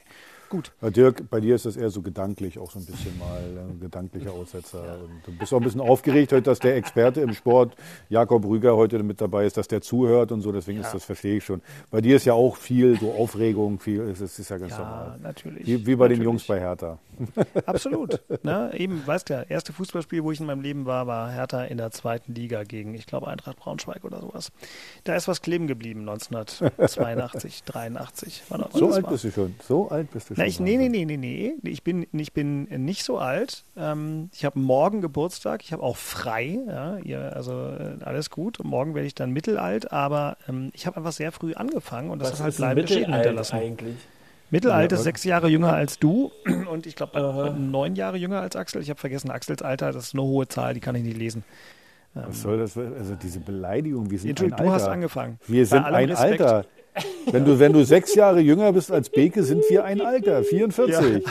[0.49, 0.71] gut.
[0.81, 3.79] Bei Dirk, bei dir ist das eher so gedanklich auch so ein bisschen mal ein
[3.79, 4.99] gedanklicher Aussetzer.
[5.03, 7.75] Und du bist auch ein bisschen aufgeregt heute, dass der Experte im Sport,
[8.09, 10.51] Jakob Rüger, heute mit dabei ist, dass der zuhört und so.
[10.51, 11.61] Deswegen ist das verstehe ich schon.
[11.91, 15.19] Bei dir ist ja auch viel so Aufregung, viel, das ist ja ganz Ja, normal.
[15.21, 15.65] natürlich.
[15.67, 16.23] Wie, wie bei den natürlich.
[16.23, 16.99] Jungs bei Hertha.
[17.65, 18.21] Absolut.
[18.43, 18.71] Ne?
[18.75, 21.91] Eben, weißt ja, erste Fußballspiel, wo ich in meinem Leben war, war Hertha in der
[21.91, 24.51] zweiten Liga gegen, ich glaube, Eintracht Braunschweig oder sowas.
[25.03, 28.43] Da ist was kleben geblieben, 1982, 83.
[28.49, 29.11] Wann auch immer So alt war.
[29.11, 29.55] bist du schon.
[29.67, 30.36] So alt bist du schon.
[30.37, 31.55] Na, ich, nee, nee, nee, nee, nee.
[31.63, 33.65] Ich bin, ich bin nicht so alt.
[33.75, 35.63] Ähm, ich habe morgen Geburtstag.
[35.63, 36.59] Ich habe auch frei.
[36.67, 38.59] Ja, ihr, also äh, alles gut.
[38.59, 39.91] Und morgen werde ich dann mittelalt.
[39.91, 43.55] Aber ähm, ich habe einfach sehr früh angefangen und das hat halt bleibende Schäden hinterlassen.
[43.55, 43.95] eigentlich?
[44.49, 46.31] Mittelalt ist sechs Jahre jünger als du
[46.71, 48.81] und ich glaube neun Jahre jünger als Axel.
[48.81, 51.43] Ich habe vergessen, Axels Alter, das ist eine hohe Zahl, die kann ich nicht lesen.
[52.13, 52.77] Was soll das?
[52.77, 54.69] Also diese Beleidigung, wir sind ein Entschuldigung, Alter.
[54.69, 55.39] du hast angefangen.
[55.47, 56.41] Wir sind ein Respekt.
[56.41, 56.65] Alter.
[57.31, 60.43] Wenn du, wenn du sechs Jahre jünger bist als Beke, sind wir ein Alter.
[60.43, 61.23] 44.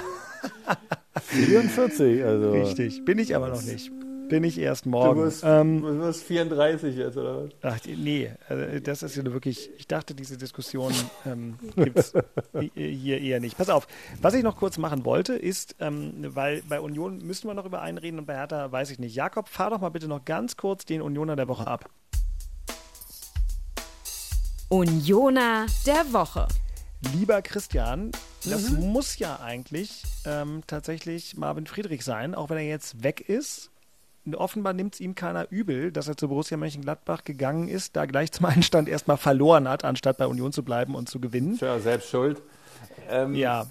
[1.20, 2.50] 44, also.
[2.52, 3.90] Richtig, bin ich aber noch nicht.
[4.28, 5.20] Bin ich erst Du morgen.
[5.22, 7.50] wirst, Ähm, du wirst 34 jetzt, oder was?
[7.62, 10.92] Ach, nee, also das ist ja wirklich, ich dachte, diese Diskussion
[11.24, 12.12] ähm, gibt es
[12.74, 13.56] hier eher nicht.
[13.56, 13.86] Pass auf,
[14.20, 17.82] was ich noch kurz machen wollte, ist, ähm, weil bei Union müssen wir noch über
[17.82, 19.14] einen reden und bei Hertha weiß ich nicht.
[19.14, 21.88] Jakob, fahr doch mal bitte noch ganz kurz den Unioner der Woche ab.
[24.68, 26.48] Unioner der Woche.
[27.14, 28.10] Lieber Christian,
[28.44, 28.88] das Mhm.
[28.92, 33.70] muss ja eigentlich ähm, tatsächlich Marvin Friedrich sein, auch wenn er jetzt weg ist.
[34.34, 38.32] Offenbar nimmt es ihm keiner übel, dass er zu Borussia Mönchengladbach gegangen ist, da gleich
[38.32, 41.56] zum Einstand erstmal verloren hat, anstatt bei Union zu bleiben und zu gewinnen.
[41.58, 42.42] Tja, selbst schuld.
[43.08, 43.66] Ähm, Ja.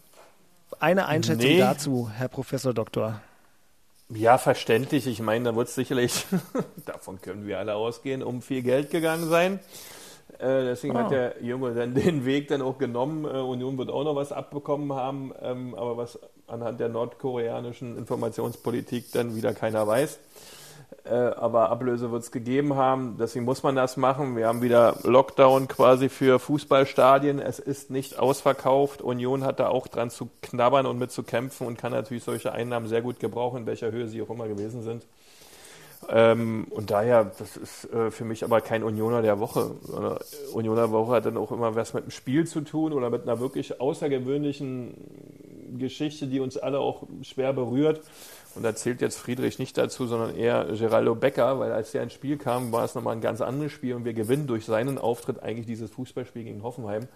[0.79, 1.59] Eine Einschätzung Nee.
[1.59, 3.21] dazu, Herr Professor Doktor.
[4.09, 5.07] Ja, verständlich.
[5.07, 6.25] Ich meine, da wird es sicherlich,
[6.85, 9.59] davon können wir alle ausgehen, um viel Geld gegangen sein.
[10.39, 11.03] Äh, deswegen Ah.
[11.03, 13.25] hat der Junge dann den Weg dann auch genommen.
[13.25, 19.11] Äh, Union wird auch noch was abbekommen haben, ähm, aber was anhand der nordkoreanischen Informationspolitik
[19.11, 20.19] dann wieder keiner weiß.
[21.03, 24.35] Äh, aber Ablöse wird es gegeben haben, deswegen muss man das machen.
[24.35, 27.39] Wir haben wieder Lockdown quasi für Fußballstadien.
[27.39, 29.01] Es ist nicht ausverkauft.
[29.01, 32.51] Union hat da auch dran zu knabbern und mit zu kämpfen und kann natürlich solche
[32.51, 35.05] Einnahmen sehr gut gebrauchen, in welcher Höhe sie auch immer gewesen sind.
[36.09, 39.71] Ähm, und daher, das ist äh, für mich aber kein Unioner der Woche.
[39.81, 40.17] sondern
[40.53, 43.23] Unioner der Woche hat dann auch immer was mit dem Spiel zu tun oder mit
[43.23, 48.01] einer wirklich außergewöhnlichen Geschichte, die uns alle auch schwer berührt.
[48.55, 52.13] Und da zählt jetzt Friedrich nicht dazu, sondern eher Geraldo Becker, weil als er ins
[52.13, 55.43] Spiel kam, war es nochmal ein ganz anderes Spiel und wir gewinnen durch seinen Auftritt
[55.43, 57.07] eigentlich dieses Fußballspiel gegen Hoffenheim,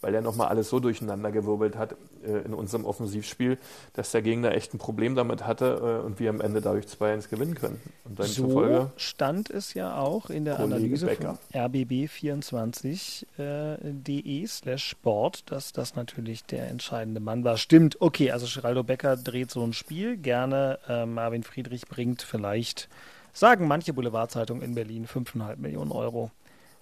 [0.00, 3.58] weil er nochmal alles so durcheinander gewirbelt hat äh, in unserem Offensivspiel,
[3.92, 7.28] dass der Gegner echt ein Problem damit hatte äh, und wir am Ende dadurch 2-1
[7.28, 7.78] gewinnen können.
[8.04, 11.38] Und dann So zufolge stand es ja auch in der Kollege Analyse Becker.
[11.52, 17.58] von rbb24.de slash Sport, dass das natürlich der entscheidende Mann war.
[17.58, 20.16] Stimmt, okay, also Geraldo Becker dreht so ein Spiel.
[20.16, 22.88] Gerne äh, Marvin Friedrich bringt vielleicht,
[23.32, 26.30] sagen manche Boulevardzeitungen in Berlin, 5,5 Millionen Euro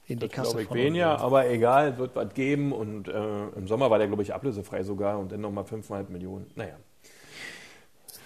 [0.07, 1.27] in die Das Kasse ich von weniger, Union.
[1.27, 2.73] aber egal, wird was geben.
[2.73, 6.47] Und äh, im Sommer war der, glaube ich, ablösefrei sogar und dann nochmal 5,5 Millionen.
[6.55, 6.75] Naja.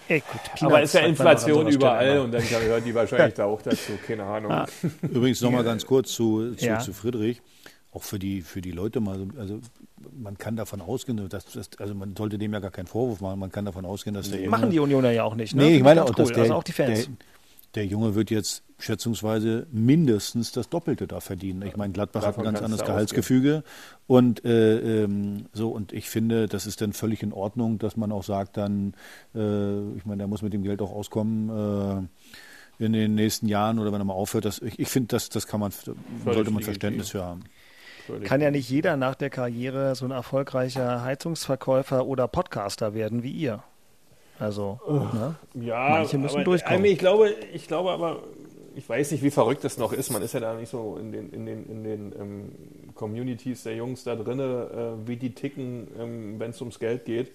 [0.09, 3.61] Ey, gut, Aber Peanuts ist ja Inflation überall und dann gehört die wahrscheinlich da auch
[3.61, 3.91] dazu.
[4.07, 4.51] Keine Ahnung.
[4.51, 4.65] Ah.
[5.03, 6.79] Übrigens nochmal ganz kurz zu, zu, Ja.
[6.79, 7.41] zu Friedrich.
[7.91, 9.59] Auch für die, für die Leute mal, so- also
[10.15, 13.39] man kann davon ausgehen, dass, dass, also man sollte dem ja gar keinen Vorwurf machen,
[13.39, 15.63] man kann davon ausgehen, dass der Junge, Machen die Unioner ja auch nicht, ne?
[15.63, 16.33] Nee, ich meine auch, dass cool.
[16.35, 17.05] der, also auch die Fans.
[17.05, 17.15] Der,
[17.75, 21.63] der Junge wird jetzt schätzungsweise mindestens das Doppelte da verdienen.
[21.63, 23.63] Ich meine, Gladbach hat Davon ein ganz anderes Gehaltsgefüge
[24.07, 28.11] und äh, ähm, so und ich finde, das ist dann völlig in Ordnung, dass man
[28.11, 28.93] auch sagt, dann,
[29.35, 31.49] äh, ich meine, der muss mit dem Geld auch auskommen.
[31.99, 32.07] Äh,
[32.81, 35.47] in den nächsten Jahren oder wenn er mal aufhört, das, ich, ich finde, das, das
[35.47, 35.73] kann man,
[36.23, 36.63] sollte man.
[36.63, 37.41] Verständnis für haben.
[38.23, 43.31] Kann ja nicht jeder nach der Karriere so ein erfolgreicher Heizungsverkäufer oder Podcaster werden wie
[43.31, 43.63] ihr.
[44.39, 44.79] Also,
[45.13, 45.35] ne?
[45.53, 46.85] Ja, manche müssen aber, durchkommen.
[46.85, 48.23] Ich glaube, ich glaube aber,
[48.75, 50.09] ich weiß nicht, wie verrückt das noch ist.
[50.11, 52.51] Man ist ja da nicht so in den, in den, in den ähm,
[52.95, 57.31] Communities der Jungs da drinne, äh, wie die ticken, ähm, wenn es ums Geld geht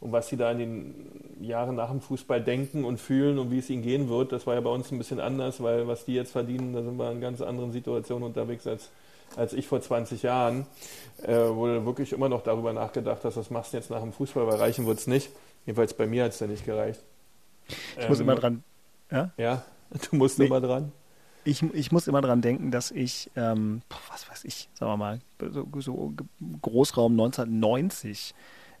[0.00, 0.94] und was sie da in den
[1.40, 4.32] Jahren nach dem Fußball denken und fühlen und wie es ihnen gehen wird.
[4.32, 6.96] Das war ja bei uns ein bisschen anders, weil was die jetzt verdienen, da sind
[6.96, 8.90] wir in ganz anderen Situationen unterwegs als,
[9.38, 10.66] als ich vor 20 Jahren,
[11.22, 14.12] äh, wo du wirklich immer noch darüber nachgedacht hast, was machst du jetzt nach dem
[14.12, 15.30] Fußball, weil reichen wird es nicht.
[15.64, 17.00] Jedenfalls bei mir hat es ja nicht gereicht.
[17.98, 18.62] Ich muss immer dran.
[19.10, 19.30] Ja?
[19.36, 19.64] Ja,
[20.10, 20.46] du musst Nee.
[20.46, 20.92] immer dran.
[21.44, 25.20] Ich, ich muss immer dran denken, dass ich, ähm, was weiß ich, sagen wir mal,
[25.50, 26.12] so, so
[26.60, 28.34] Großraum 1990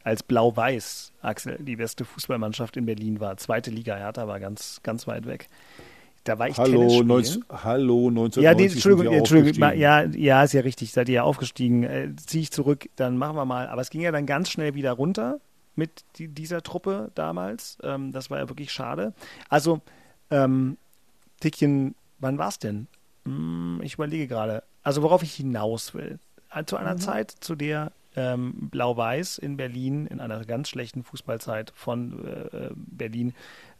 [0.04, 3.36] als Blau-Weiß, Axel, die beste Fußballmannschaft in Berlin war.
[3.36, 5.48] Zweite Liga, Hertha war ganz, ganz weit weg.
[6.28, 10.52] Da war ich Hallo, Tennis 19, hallo, 1990 Ja, nee, Entschuldigung, Entschuldigung, ja, ja, ist
[10.52, 11.84] ja richtig, seid ihr ja aufgestiegen.
[11.84, 13.68] Äh, Ziehe ich zurück, dann machen wir mal.
[13.68, 15.40] Aber es ging ja dann ganz schnell wieder runter
[15.74, 17.78] mit die, dieser Truppe damals.
[17.82, 19.14] Ähm, das war ja wirklich schade.
[19.48, 19.80] Also,
[20.30, 20.76] ähm,
[21.40, 22.88] Tickchen, wann war es denn?
[23.24, 24.64] Hm, ich überlege gerade.
[24.82, 26.18] Also, worauf ich hinaus will.
[26.52, 31.72] Äh, Zu einer Zeit, zu der ähm, Blau-Weiß in Berlin, in einer ganz schlechten Fußballzeit
[31.74, 33.32] von äh, Berlin,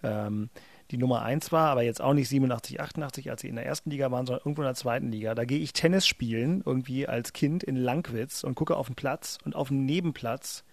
[0.03, 0.49] ähm,
[0.91, 3.91] die Nummer 1 war, aber jetzt auch nicht 87, 88, als sie in der ersten
[3.91, 5.35] Liga waren, sondern irgendwo in der zweiten Liga.
[5.35, 9.39] Da gehe ich Tennis spielen, irgendwie als Kind in Langwitz und gucke auf den Platz
[9.45, 10.65] und auf dem Nebenplatz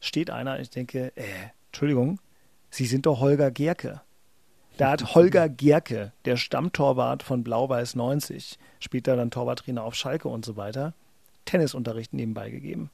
[0.00, 1.22] steht einer und ich denke, äh,
[1.68, 2.18] Entschuldigung,
[2.70, 4.00] Sie sind doch Holger Gerke.
[4.78, 10.44] Da hat Holger Gerke, der Stammtorwart von Blau-Weiß 90, später dann Torwarttrainer auf Schalke und
[10.44, 10.94] so weiter,
[11.44, 12.90] Tennisunterricht nebenbei gegeben.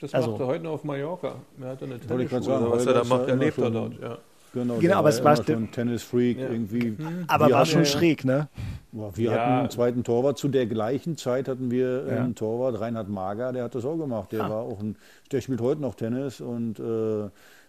[0.00, 1.36] Das Also- macht er heute noch auf Mallorca.
[1.60, 4.00] Er hat eine sagen, was er da macht, er lebt schon- dort.
[4.00, 4.18] Ja.
[4.56, 6.48] Genau, Genau, aber war es war schon Tennis-Freak Ja.
[6.48, 6.96] irgendwie.
[7.28, 8.48] Aber Wir war hatten schon ja- schräg, ne?
[8.92, 9.32] Wir Ja.
[9.32, 10.38] hatten einen zweiten Torwart.
[10.38, 12.16] Zu der gleichen Zeit hatten wir Ja.
[12.24, 14.32] einen Torwart, Reinhard Mager, der hat das auch gemacht.
[14.32, 14.50] Der Ah.
[14.50, 14.96] war auch ein,
[15.30, 17.26] der spielt heute noch Tennis und äh,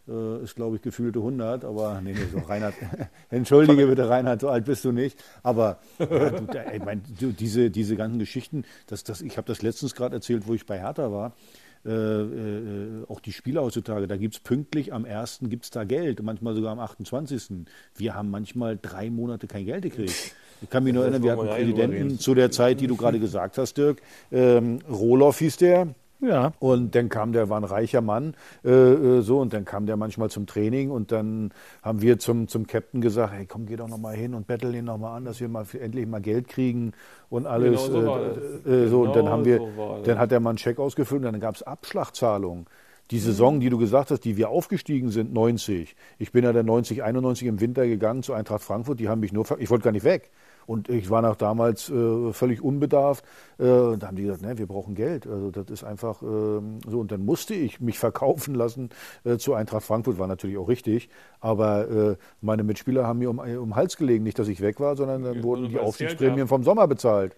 [0.09, 1.65] äh, ist, glaube ich, gefühlte 100.
[1.65, 2.75] Aber nee, nee, so Reinhard,
[3.29, 5.21] entschuldige bitte, Reinhard, so alt bist du nicht.
[5.43, 9.47] Aber ja, du, da, ich mein, du, diese, diese ganzen Geschichten, das, das, ich habe
[9.47, 11.33] das letztens gerade erzählt, wo ich bei Hertha war.
[11.87, 15.39] Äh, äh, auch die Spieler heutzutage, da gibt es pünktlich am 1.
[15.43, 17.65] gibt es da Geld, manchmal sogar am 28.
[17.95, 20.35] Wir haben manchmal drei Monate kein Geld gekriegt.
[20.61, 22.97] Ich kann mich nur erinnern, wir hatten einen eh Präsidenten zu der Zeit, die du
[22.97, 24.01] gerade gesagt hast, Dirk.
[24.33, 25.95] Ähm, Roloff hieß der.
[26.19, 26.51] Ja.
[26.59, 29.97] Und dann kam der, war ein reicher Mann, äh, äh, so, und dann kam der
[29.97, 31.51] manchmal zum Training und dann
[31.83, 34.73] haben wir zum, zum Captain gesagt, hey, komm, geh doch noch mal hin und bettel
[34.73, 36.93] ihn noch mal an, dass wir mal endlich mal Geld kriegen
[37.29, 37.87] und alles.
[37.87, 38.17] Genau
[38.65, 40.57] so äh, äh, so, und dann Genau haben wir, so dann hat der Mann einen
[40.57, 42.65] Scheck ausgefüllt und dann gab es Abschlagzahlungen.
[43.11, 45.95] Die Saison, die du gesagt hast, die wir aufgestiegen sind, 90.
[46.17, 48.99] Ich bin ja dann 90, 91 im Winter gegangen zu Eintracht Frankfurt.
[48.99, 50.29] Die haben mich nur, ich wollte gar nicht weg.
[50.67, 53.23] Und ich war nach damals äh, völlig unbedarft.
[53.57, 55.25] Äh, und da haben die gesagt, ne, wir brauchen Geld.
[55.25, 56.99] Also das ist einfach ähm, so.
[56.99, 58.89] Und dann musste ich mich verkaufen lassen
[59.23, 60.19] äh, zu Eintracht Frankfurt.
[60.19, 61.09] War natürlich auch richtig.
[61.39, 64.25] Aber äh, meine Mitspieler haben mir um, um den Hals gelegen.
[64.25, 67.33] Nicht, dass ich weg war, sondern dann wurden du die Aufstiegsprämien vom Sommer bezahlt.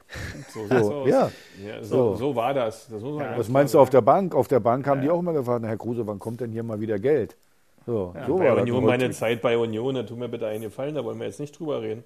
[0.52, 1.32] So, So, ja.
[1.66, 2.36] Ja, so, So.
[2.36, 2.88] war das.
[2.88, 4.34] das ganz Was meinst du auf der Bank?
[4.34, 6.80] Auf der Bank haben die auch immer gefragt, Herr Kruse, wann kommt denn hier mal
[6.80, 7.38] wieder Geld?
[7.86, 8.54] So, so bei.
[8.54, 11.40] Union, meine Zeit bei Union, da tut mir bitte einen Gefallen, da wollen wir jetzt
[11.40, 12.04] nicht drüber reden.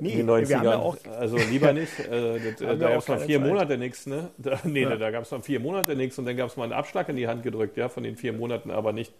[0.00, 0.48] Nee, In den 90ern.
[0.48, 1.98] wir haben ja auch, also lieber nicht.
[2.00, 3.48] Äh, das, da gab es noch keine vier Zeit.
[3.48, 4.30] Monate nichts, ne?
[4.38, 6.72] Da, nee, da gab es noch vier Monate nichts und dann gab es mal einen
[6.72, 9.12] Abschlag in die Hand gedrückt, ja, von den vier Monaten, aber nicht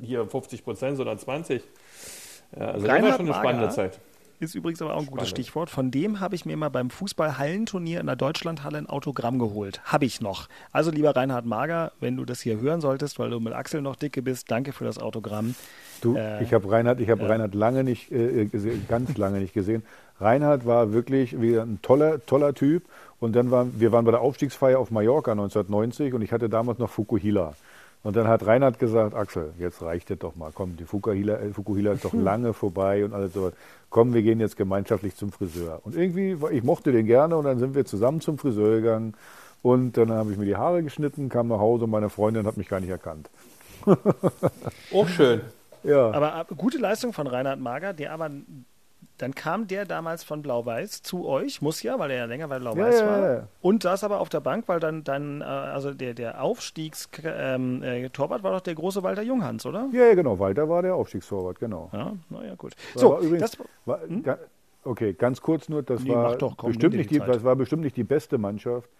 [0.00, 1.62] hier 50 Prozent, sondern 20.
[2.58, 3.98] Ja, also das war schon eine spannende Zeit.
[4.44, 5.46] Ist übrigens aber auch ein gutes Spannend.
[5.46, 5.70] Stichwort.
[5.70, 9.80] Von dem habe ich mir mal beim Fußballhallenturnier in der Deutschlandhalle ein Autogramm geholt.
[9.84, 10.48] Habe ich noch.
[10.70, 13.96] Also lieber Reinhard Mager, wenn du das hier hören solltest, weil du mit Axel noch
[13.96, 15.54] dicke bist, danke für das Autogramm.
[16.00, 19.54] Du, Äh, ich habe Reinhard, ich habe Reinhard lange nicht äh, gesehen, ganz lange nicht
[19.54, 19.82] gesehen.
[20.20, 22.84] Reinhard war wirklich wieder ein toller, toller Typ.
[23.20, 26.78] Und dann waren wir waren bei der Aufstiegsfeier auf Mallorca 1990 und ich hatte damals
[26.78, 27.54] noch Fukuhila.
[28.04, 30.50] Und dann hat Reinhard gesagt, Axel, jetzt reicht es doch mal.
[30.54, 33.50] Komm, die Fukuhila, äh, Fukuhila ist doch lange vorbei und alles so.
[33.88, 35.80] Komm, wir gehen jetzt gemeinschaftlich zum Friseur.
[35.84, 39.14] Und irgendwie, ich mochte den gerne und dann sind wir zusammen zum Friseur gegangen.
[39.62, 42.58] Und dann habe ich mir die Haare geschnitten, kam nach Hause und meine Freundin hat
[42.58, 43.30] mich gar nicht erkannt.
[44.92, 45.40] Auch schön.
[45.82, 46.10] Ja.
[46.10, 48.30] Aber gute Leistung von Reinhard Mager, der aber
[49.18, 52.58] dann kam der damals von Blau-Weiß zu euch, muss ja, weil er ja länger bei
[52.58, 53.32] Blau-Weiß Ja, war.
[53.34, 53.48] ja.
[53.60, 57.82] Und saß aber auf der Bank, weil dann, dann äh, also der, der Aufstiegstorwart ähm,
[57.82, 59.88] äh, war doch der große Walter Junghans, oder?
[59.92, 60.38] Ja, ja, genau.
[60.38, 61.90] Walter war der Aufstiegstorwart, genau.
[61.92, 62.74] Ja, naja, gut.
[62.94, 64.38] War So, übrigens, das, war, ga-
[64.84, 67.82] okay, ganz kurz nur, das Nee, war doch, komm, bestimmt nicht die das war bestimmt
[67.82, 68.90] nicht die beste Mannschaft,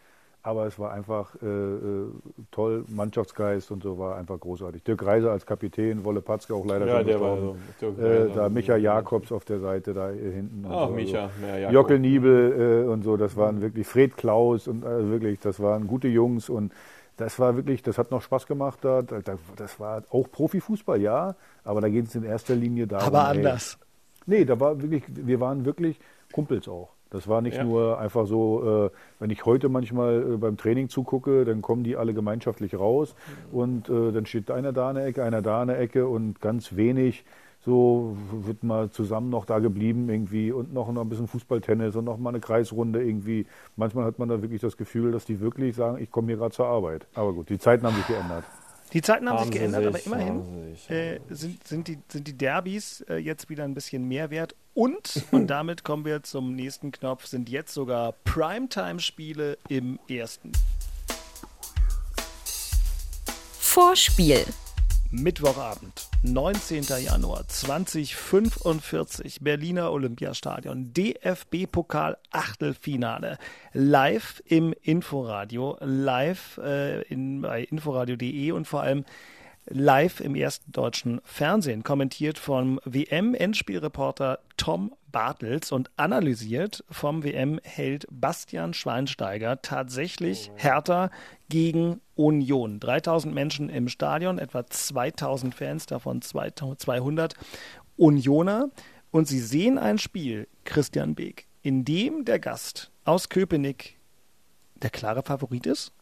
[0.45, 2.07] aber es war einfach äh, äh,
[2.51, 4.83] toll, Mannschaftsgeist und so war einfach großartig.
[4.83, 7.57] Dirk Reiser als Kapitän, Wolle Patzke auch leider Ja, schon der war so.
[7.81, 8.35] Dirk äh, Reiser.
[8.35, 10.67] da Micha Jakobs auf der Seite da äh, hinten.
[10.69, 11.47] Ach, so, Micha, also.
[11.47, 11.71] ja.
[11.71, 15.87] Jockel Niebel äh, und so, das waren wirklich Fred Klaus und äh, wirklich, das waren
[15.87, 16.75] gute Jungs und
[17.17, 18.81] das war wirklich, das hat noch Spaß gemacht.
[18.83, 19.23] Da, da,
[19.57, 23.07] das war auch Profifußball, ja, aber da geht es in erster Linie darum.
[23.07, 23.79] Aber anders.
[24.27, 25.99] Ey, nee, da war wirklich, wir waren wirklich
[26.33, 26.94] Kumpels auch.
[27.15, 27.63] Das war nicht Ja.
[27.63, 31.97] nur einfach so, äh, wenn ich heute manchmal äh, beim Training zugucke, dann kommen die
[31.97, 33.15] alle gemeinschaftlich raus
[33.53, 36.41] und äh, dann steht einer da in der Ecke, einer da in der Ecke und
[36.41, 37.25] ganz wenig
[37.61, 42.05] so wird mal zusammen noch da geblieben irgendwie und noch, noch ein bisschen Fußballtennis und
[42.05, 43.47] noch mal eine Kreisrunde irgendwie.
[43.77, 46.51] Manchmal hat man da wirklich das Gefühl, dass die wirklich sagen, ich komme hier gerade
[46.53, 47.07] zur Arbeit.
[47.15, 48.43] Aber gut, die Zeiten haben sich geändert.
[48.95, 51.89] Die Zeiten haben, Haben sich geändert, aber sich, immerhin haben sie sich, äh, sind, sind,
[51.89, 54.55] die, sind die Derbys äh, jetzt wieder ein bisschen mehr wert.
[54.73, 60.53] Und, und damit kommen wir zum nächsten Knopf, sind jetzt sogar Primetime-Spiele im ersten.
[63.59, 64.45] Vorspiel.
[65.17, 66.83] Mittwochabend, 19.
[67.01, 73.39] Januar 2045, Berliner Olympiastadion, DFB-Pokal Achtelfinale,
[73.73, 79.05] live im Inforadio, live äh, in, bei inforadio.de und vor allem
[79.67, 88.75] live im ersten deutschen Fernsehen, kommentiert vom WM-Endspielreporter Tom Bartels und analysiert vom WM-Held Bastian
[88.75, 91.11] Schweinsteiger tatsächlich Hertha
[91.55, 92.81] gegen Union.
[92.81, 97.35] 3000 Menschen im Stadion, etwa 2000 Fans, davon 200
[97.97, 98.71] Unioner.
[99.13, 104.01] Und sie sehen ein Spiel, Christian Beek, in dem der Gast aus Köpenick
[104.83, 105.93] der klare Favorit ist?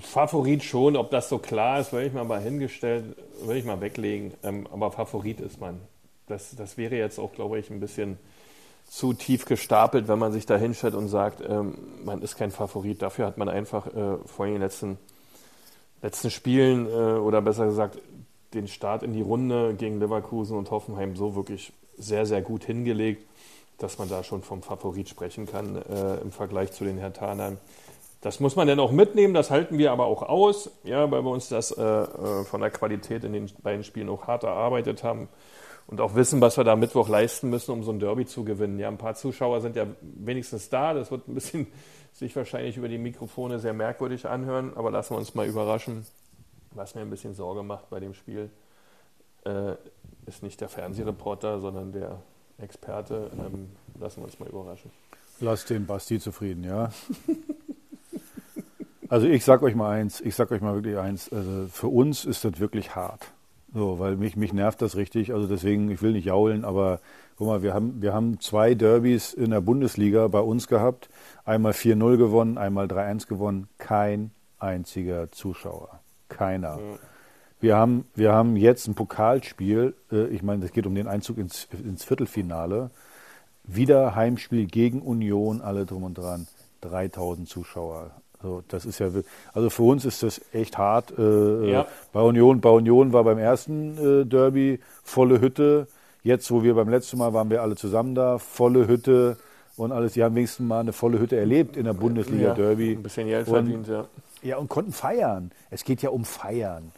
[0.00, 4.32] Favorit schon, ob das so klar ist, würde ich mal hingestellt, würde ich mal weglegen.
[4.42, 5.78] Ähm, aber Favorit ist man.
[6.26, 8.18] Das, das wäre jetzt auch, glaube ich, ein bisschen
[8.88, 13.02] zu tief gestapelt, wenn man sich da hinstellt und sagt, ähm, man ist kein Favorit.
[13.02, 14.98] Dafür hat man einfach äh, vor den letzten,
[16.02, 17.98] letzten Spielen äh, oder besser gesagt
[18.54, 23.26] den Start in die Runde gegen Leverkusen und Hoffenheim so wirklich sehr, sehr gut hingelegt,
[23.78, 27.58] dass man da schon vom Favorit sprechen kann äh, im Vergleich zu den Herthanern.
[28.20, 31.30] Das muss man dann auch mitnehmen, das halten wir aber auch aus, ja, weil wir
[31.30, 35.28] uns das äh, äh, von der Qualität in den beiden Spielen auch hart erarbeitet haben
[35.86, 38.78] und auch wissen, was wir da Mittwoch leisten müssen, um so ein Derby zu gewinnen.
[38.78, 41.66] Ja, ein paar Zuschauer sind ja wenigstens da, das wird ein bisschen
[42.12, 46.06] sich wahrscheinlich über die Mikrofone sehr merkwürdig anhören, aber lassen wir uns mal überraschen.
[46.72, 48.50] Was mir ein bisschen Sorge macht bei dem Spiel,
[49.44, 49.74] äh,
[50.26, 52.20] ist nicht der Fernsehreporter, sondern der
[52.58, 53.30] Experte.
[53.38, 54.90] Ähm, lassen wir uns mal überraschen.
[55.40, 56.90] Lass den Basti zufrieden, ja.
[59.08, 62.24] Also ich sag euch mal eins, ich sag euch mal wirklich eins, also für uns
[62.24, 63.33] ist das wirklich hart.
[63.74, 65.34] So, weil mich, mich nervt das richtig.
[65.34, 67.00] Also deswegen, ich will nicht jaulen, aber
[67.36, 71.08] guck mal, wir haben, wir haben zwei Derbys in der Bundesliga bei uns gehabt.
[71.44, 73.68] Einmal 4-0 gewonnen, einmal 3-1 gewonnen.
[73.78, 76.00] Kein einziger Zuschauer.
[76.28, 76.78] Keiner.
[77.60, 81.38] Wir haben, wir haben jetzt ein Pokalspiel, äh, ich meine, es geht um den Einzug
[81.38, 82.90] ins, ins Viertelfinale.
[83.64, 86.46] Wieder Heimspiel gegen Union, alle drum und dran.
[86.82, 88.10] 3000 Zuschauer.
[88.44, 89.08] So, das ist ja,
[89.54, 91.14] also für uns ist das echt hart.
[91.18, 91.86] Äh, Ja.
[92.12, 95.86] Bei Union, bei Union war beim ersten äh, Derby volle Hütte.
[96.22, 99.38] Jetzt, wo wir beim letzten Mal waren, wir alle zusammen da, volle Hütte
[99.78, 100.12] und alles.
[100.12, 102.92] Die haben wenigstens mal eine volle Hütte erlebt in der Bundesliga Derby.
[102.92, 104.04] Ein bisschen Geld Und- verdient, ja.
[104.42, 105.50] ja, und konnten feiern.
[105.70, 106.92] Es geht ja um Feiern.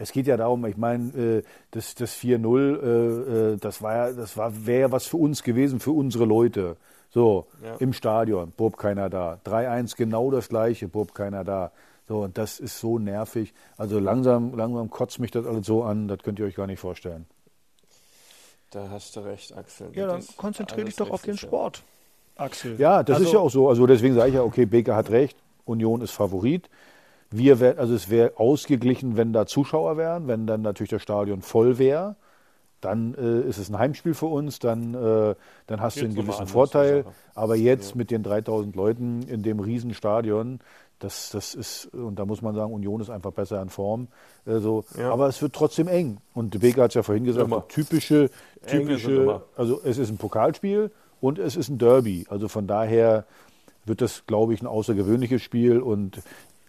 [0.00, 4.12] Es geht ja darum, ich meine, äh, das, das 4-0, äh, äh, das war ja,
[4.12, 6.76] das war, wäre ja was für uns gewesen, für unsere Leute.
[7.10, 7.76] So, Ja.
[7.76, 9.38] im Stadion, Bob keiner da.
[9.44, 11.72] 3-1, genau das gleiche, Bob keiner da.
[12.06, 13.52] So, und das ist so nervig.
[13.76, 16.80] Also langsam, langsam kotzt mich das alles so an, das könnt ihr euch gar nicht
[16.80, 17.26] vorstellen.
[18.70, 19.88] Da hast du recht, Axel.
[19.94, 21.82] Ja, dann konzentriere dich doch auf den Sport,
[22.36, 22.78] Axel.
[22.78, 23.68] Ja, das Also- ist ja auch so.
[23.68, 26.68] Also deswegen sage ich ja, okay, Baker hat recht, Union ist Favorit.
[27.30, 31.40] Wir wär, also es wäre ausgeglichen, wenn da Zuschauer wären, wenn dann natürlich das Stadion
[31.42, 32.16] voll wäre.
[32.80, 35.34] Dann äh, ist es ein Heimspiel für uns, dann, äh,
[35.66, 37.04] dann hast du Jetzt einen nochmal gewissen Vorteil.
[37.34, 40.60] Aber jetzt mit den 3000 Leuten in dem Riesenstadion,
[40.98, 44.08] das, das ist, und da muss man sagen, Union ist einfach besser in Form.
[44.46, 44.84] Äh, so.
[44.96, 45.12] Ja.
[45.12, 46.18] Aber es wird trotzdem eng.
[46.34, 48.30] Und Baker hat es ja vorhin gesagt, typische,
[48.66, 52.26] typische, also es ist ein Pokalspiel und es ist ein Derby.
[52.28, 53.26] Also von daher
[53.84, 56.20] wird das, glaube ich, ein außergewöhnliches Spiel und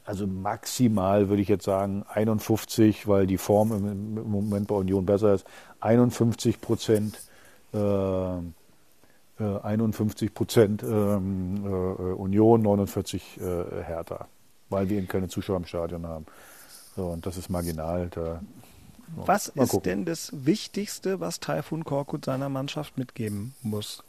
[0.09, 5.05] also maximal würde ich jetzt sagen 51, weil die Form im, im Moment bei Union
[5.05, 5.45] besser ist.
[5.81, 7.19] 51 Prozent,
[7.75, 8.39] äh, äh,
[9.37, 14.27] 51 Prozent ähm, äh, Union, 49 äh, Hertha,
[14.71, 16.25] weil wir eben keine Zuschauer im Stadion haben.
[16.95, 18.09] So, und das ist marginal.
[18.09, 18.41] Da,
[19.15, 24.03] Was ist denn das Wichtigste, was Taifun Korkut seiner Mannschaft mitgeben muss?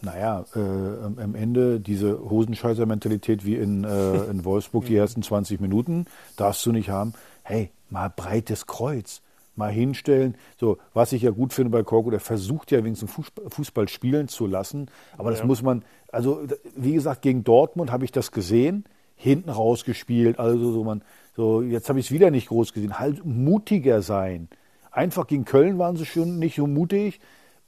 [0.00, 6.06] Naja, äh, am Ende diese Hosenscheißer-Mentalität wie in, äh, in Wolfsburg die ersten 20 Minuten
[6.36, 7.14] darfst du nicht haben.
[7.42, 9.22] Hey, mal breites Kreuz,
[9.56, 10.36] mal hinstellen.
[10.56, 14.28] So, was ich ja gut finde bei Korko, der versucht ja wenigstens Fußball, Fußball spielen
[14.28, 14.86] zu lassen.
[15.16, 15.46] Aber das Ja.
[15.46, 15.82] muss man,
[16.12, 16.42] also
[16.76, 18.84] wie gesagt, gegen Dortmund habe ich das gesehen.
[19.20, 20.38] hinten rausgespielt.
[20.38, 21.02] Also so man,
[21.34, 23.00] so jetzt habe ich es wieder nicht groß gesehen.
[23.00, 24.46] Halt mutiger sein.
[24.92, 27.18] Einfach gegen Köln waren sie schon nicht so mutig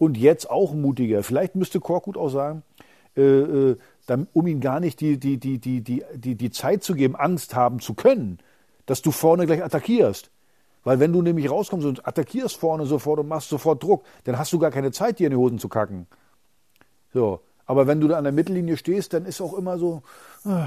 [0.00, 1.22] und jetzt auch mutiger.
[1.22, 2.62] Vielleicht müsste Korkut auch sagen,
[3.16, 3.76] äh, äh,
[4.06, 7.14] dann, um ihm gar nicht die, die, die, die, die, die, die Zeit zu geben,
[7.14, 8.38] Angst haben zu können,
[8.86, 10.30] dass du vorne gleich attackierst.
[10.84, 14.54] Weil wenn du nämlich rauskommst und attackierst vorne sofort und machst sofort Druck, dann hast
[14.54, 16.06] du gar keine Zeit, dir in die Hosen zu kacken.
[17.12, 17.40] So.
[17.66, 20.02] Aber wenn du da an der Mittellinie stehst, dann ist auch immer so,
[20.46, 20.64] äh,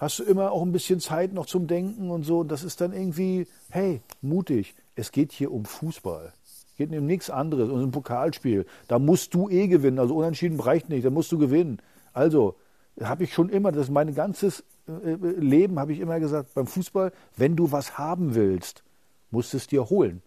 [0.00, 2.40] hast du immer auch ein bisschen Zeit noch zum Denken und so.
[2.40, 4.74] Und das ist dann irgendwie, hey, mutig.
[4.96, 6.32] Es geht hier um Fußball.
[6.78, 7.70] Es geht um nichts anderes.
[7.70, 8.64] Und ein Pokalspiel.
[8.86, 9.98] Da musst du eh gewinnen.
[9.98, 11.04] Also unentschieden reicht nicht.
[11.04, 11.82] Da musst du gewinnen.
[12.12, 12.54] Also,
[13.00, 16.68] habe ich schon immer, das ist mein ganzes äh, Leben, habe ich immer gesagt, beim
[16.68, 18.84] Fußball, wenn du was haben willst,
[19.32, 20.22] musst du es dir holen.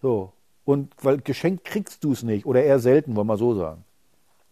[0.00, 0.32] So.
[0.64, 2.46] Und weil geschenkt kriegst du es nicht.
[2.46, 3.84] Oder eher selten, wollen wir so sagen.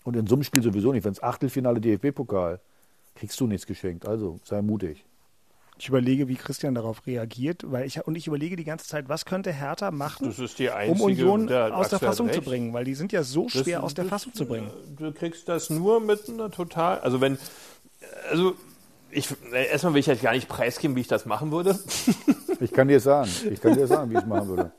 [0.05, 1.05] Und in so einem Spiel sowieso nicht.
[1.05, 2.61] Wenn es Achtelfinale DFB-Pokal,
[3.14, 4.07] kriegst du nichts geschenkt.
[4.07, 5.07] Also sei mutig.
[5.83, 9.24] Ich überlege, wie Christian darauf reagiert, weil ich und ich überlege die ganze Zeit, was
[9.24, 12.72] könnte Hertha machen, Das ist die um einzige, Union der aus der Fassung zu bringen,
[12.72, 14.70] weil die sind ja so schwer Das- aus der das- Fassung zu bringen.
[14.97, 17.01] Du kriegst das nur mit einer total.
[17.01, 17.37] Also wenn.
[18.30, 18.55] Also.
[19.14, 21.76] Ich, erstmal will ich jetzt gar nicht preisgeben, wie ich das machen würde.
[22.61, 24.70] Ich kann dir sagen, ich kann dir sagen, wie ich es machen würde.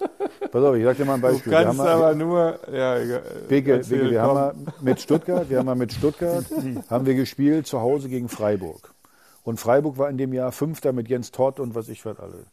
[0.53, 1.51] Pass auf, ich sag dir mal ein Du Beispiel.
[1.51, 2.59] Wir kannst haben mal- aber nur.
[2.73, 3.21] Ja, egal.
[3.49, 6.45] Beke, Beke, wir haben mal mit Stuttgart, wir haben mal mit Stuttgart,
[6.89, 8.93] haben wir gespielt zu Hause gegen Freiburg.
[9.43, 12.45] Und Freiburg war in dem Jahr Fünfter mit Jens Todd und was ich was alle.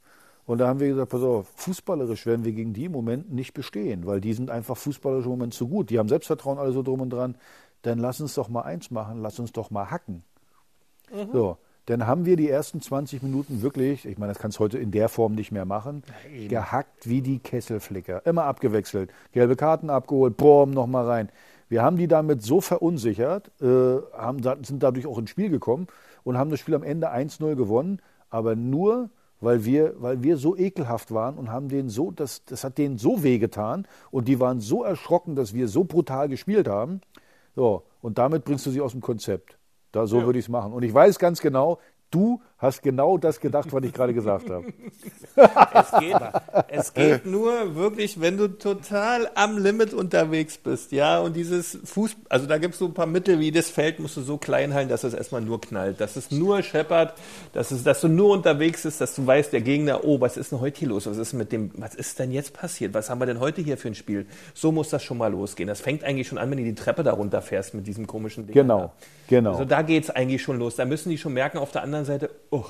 [0.47, 3.55] Und da haben wir gesagt, pass auf, fußballerisch werden wir gegen die im Moment nicht
[3.55, 5.91] bestehen, weil die sind einfach fußballerisch im Moment zu gut.
[5.91, 7.36] Die haben Selbstvertrauen alle so drum und dran.
[7.82, 10.24] Dann lass uns doch mal eins machen, lass uns doch mal hacken.
[11.32, 14.78] So, dann haben wir die ersten 20 Minuten wirklich, ich meine, das kannst du heute
[14.78, 16.03] in der Form nicht mehr machen,
[16.49, 18.24] gehackt wie die Kesselflicker.
[18.26, 19.11] Immer abgewechselt.
[19.32, 21.28] Gelbe Karten abgeholt, boom, nochmal rein.
[21.70, 23.66] Wir haben die damit so verunsichert, äh,
[24.12, 25.86] haben, sind dadurch auch ins Spiel gekommen
[26.24, 29.08] und haben das Spiel am Ende 1-0 gewonnen, aber nur,
[29.40, 32.98] weil wir, weil wir so ekelhaft waren und haben denen so, das, das hat denen
[32.98, 37.02] so wehgetan und die waren so erschrocken, dass wir so brutal gespielt haben.
[37.54, 39.56] So, und damit bringst du sie aus dem Konzept.
[39.92, 40.72] Da, so würde ich es machen.
[40.72, 41.78] Und ich weiß ganz genau,
[42.10, 44.66] du hast genau das gedacht, was ich gerade gesagt habe.
[45.72, 46.16] Es geht,
[46.68, 52.16] es geht nur wirklich, wenn du total am Limit unterwegs bist, ja, und dieses Fuß,
[52.28, 54.74] also da gibt es so ein paar Mittel, wie das Feld musst du so klein
[54.74, 57.14] halten, dass es erstmal nur knallt, dass es nur scheppert,
[57.54, 60.52] dass, es, dass du nur unterwegs bist, dass du weißt, der Gegner, oh, was ist
[60.52, 61.06] denn heute hier los?
[61.06, 62.92] Was ist mit dem, was ist denn jetzt passiert?
[62.92, 64.26] Was haben wir denn heute hier für ein Spiel?
[64.52, 65.66] So muss das schon mal losgehen.
[65.66, 68.54] Das fängt eigentlich schon an, wenn du die Treppe da runterfährst mit diesem komischen Ding.
[68.54, 68.92] Genau,
[69.28, 69.52] genau.
[69.52, 70.76] Also da geht es eigentlich schon los.
[70.76, 72.64] Da müssen die schon merken, auf der anderen Seite, oh,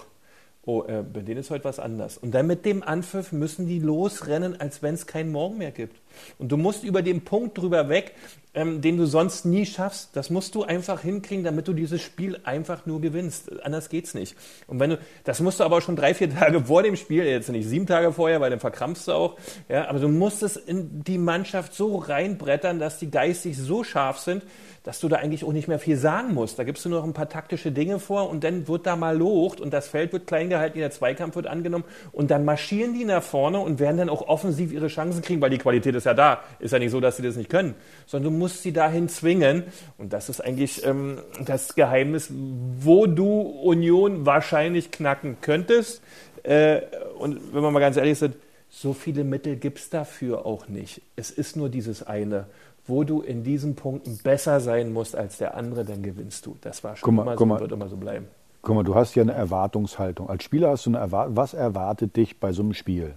[0.64, 2.18] oh äh, bei denen ist heute was anders.
[2.18, 6.01] Und dann mit dem Anpfiff müssen die losrennen, als wenn es keinen Morgen mehr gibt.
[6.39, 8.14] Und du musst über den Punkt drüber weg,
[8.53, 10.11] ähm, den du sonst nie schaffst.
[10.14, 13.62] Das musst du einfach hinkriegen, damit du dieses Spiel einfach nur gewinnst.
[13.62, 14.37] Anders geht's nicht.
[14.66, 17.49] Und wenn du, das musst du aber schon drei, vier Tage vor dem Spiel, jetzt
[17.49, 19.37] nicht sieben Tage vorher, weil dann verkrampfst du auch.
[19.68, 24.18] Ja, aber du musst es in die Mannschaft so reinbrettern, dass die geistig so scharf
[24.18, 24.45] sind,
[24.91, 26.59] dass du da eigentlich auch nicht mehr viel sagen musst.
[26.59, 29.16] Da gibst du nur noch ein paar taktische Dinge vor und dann wird da mal
[29.16, 33.05] locht und das Feld wird klein gehalten, der Zweikampf wird angenommen und dann marschieren die
[33.05, 36.14] nach vorne und werden dann auch offensiv ihre Chancen kriegen, weil die Qualität ist ja
[36.14, 36.41] da.
[36.59, 39.62] Ist ja nicht so, dass sie das nicht können, sondern du musst sie dahin zwingen
[39.97, 42.32] und das ist eigentlich ähm, das Geheimnis,
[42.80, 46.03] wo du Union wahrscheinlich knacken könntest.
[46.43, 46.80] Äh,
[47.16, 48.34] und wenn wir mal ganz ehrlich sind,
[48.70, 51.03] so viele Mittel gibt es dafür auch nicht.
[51.14, 52.47] Es ist nur dieses eine
[52.91, 56.57] wo du in diesen Punkten besser sein musst als der andere, dann gewinnst du.
[56.61, 57.61] Das war schon Guck mal, immer so mal.
[57.61, 58.26] wird immer so bleiben.
[58.62, 60.28] Guck mal, du hast ja eine Erwartungshaltung.
[60.28, 61.36] Als Spieler hast du eine Erwartung.
[61.36, 63.14] Was erwartet dich bei so einem Spiel?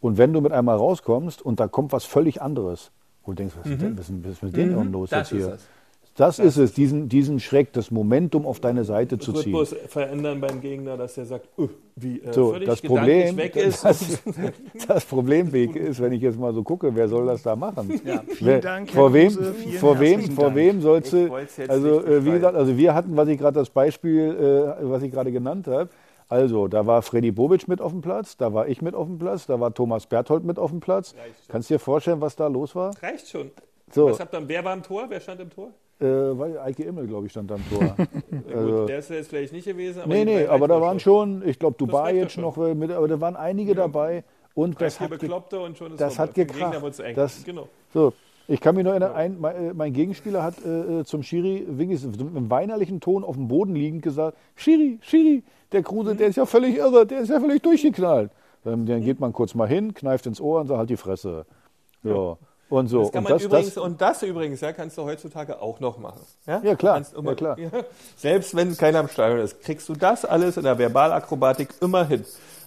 [0.00, 2.90] Und wenn du mit einmal rauskommst und da kommt was völlig anderes,
[3.24, 5.30] wo du denkst, was ist, denn, was ist, ist mit denen Mhm, denn los das
[5.30, 5.54] jetzt ist hier?
[5.54, 5.66] es.
[6.18, 9.52] Das ist es, diesen, diesen Schreck, das Momentum auf deine Seite zu ziehen.
[9.52, 13.54] bloß verändern beim Gegner, dass der sagt, öh, wie äh, So, völlig das Problem, weg
[13.56, 13.84] ist.
[13.84, 14.20] das,
[14.88, 18.00] das Problem Beke, ist, wenn ich jetzt mal so gucke, wer soll das da machen?
[18.04, 21.32] Ja, vielen Dank, Herr vor wem, Kruse, vor wem, vor wem sollst du?
[21.68, 25.12] Also äh, wie gesagt, also wir hatten, was ich gerade das Beispiel, äh, was ich
[25.12, 25.88] gerade genannt habe.
[26.28, 29.18] Also da war Freddy Bobic mit auf dem Platz, da war ich mit auf dem
[29.20, 31.14] Platz, da war Thomas Berthold mit auf dem Platz.
[31.46, 32.92] Kannst du dir vorstellen, was da los war?
[33.00, 33.52] Reicht schon.
[33.92, 34.10] So.
[34.10, 35.04] Was habt ihr, wer war im Tor?
[35.08, 35.70] Wer stand im Tor?
[36.00, 37.82] Äh, weil Eike Immel, glaube ich, stand am Tor.
[37.82, 37.94] Ja,
[38.54, 40.02] Also- gut, der ist ja jetzt vielleicht nicht gewesen.
[40.02, 42.42] Aber nee, nee, aber da waren schon, ich glaube, Dubai jetzt schon.
[42.42, 44.22] noch äh, mit, aber da waren einige dabei.
[44.54, 46.80] Und das hat, Bekloppte und schon ist das hat gekracht.
[47.14, 47.68] Das, genau.
[47.92, 48.12] So,
[48.48, 51.64] ich kann mich nur erinnern, ein, mein, äh, mein Gegenspieler hat äh, äh, zum Schiri
[51.68, 55.42] wirklich so mit einem weinerlichen Ton auf dem Boden liegend gesagt, Schiri, Schiri,
[55.72, 58.30] der Kruse, der ist ja völlig irre, der ist ja völlig durchgeknallt.
[58.64, 61.44] Dann, dann geht man kurz mal hin, kneift ins Ohr und sagt halt die Fresse.
[62.02, 62.38] So.
[62.68, 63.02] Und so.
[63.02, 65.80] Das kann und, man das, übrigens, das, und das übrigens ja, kannst du heutzutage auch
[65.80, 66.20] noch machen.
[66.46, 66.94] Ja, Ja, klar.
[66.94, 67.56] Kannst immer, Ja, klar.
[68.16, 72.24] Selbst wenn keiner im Stadion ist, kriegst du das alles in der Verbalakrobatik immer hin.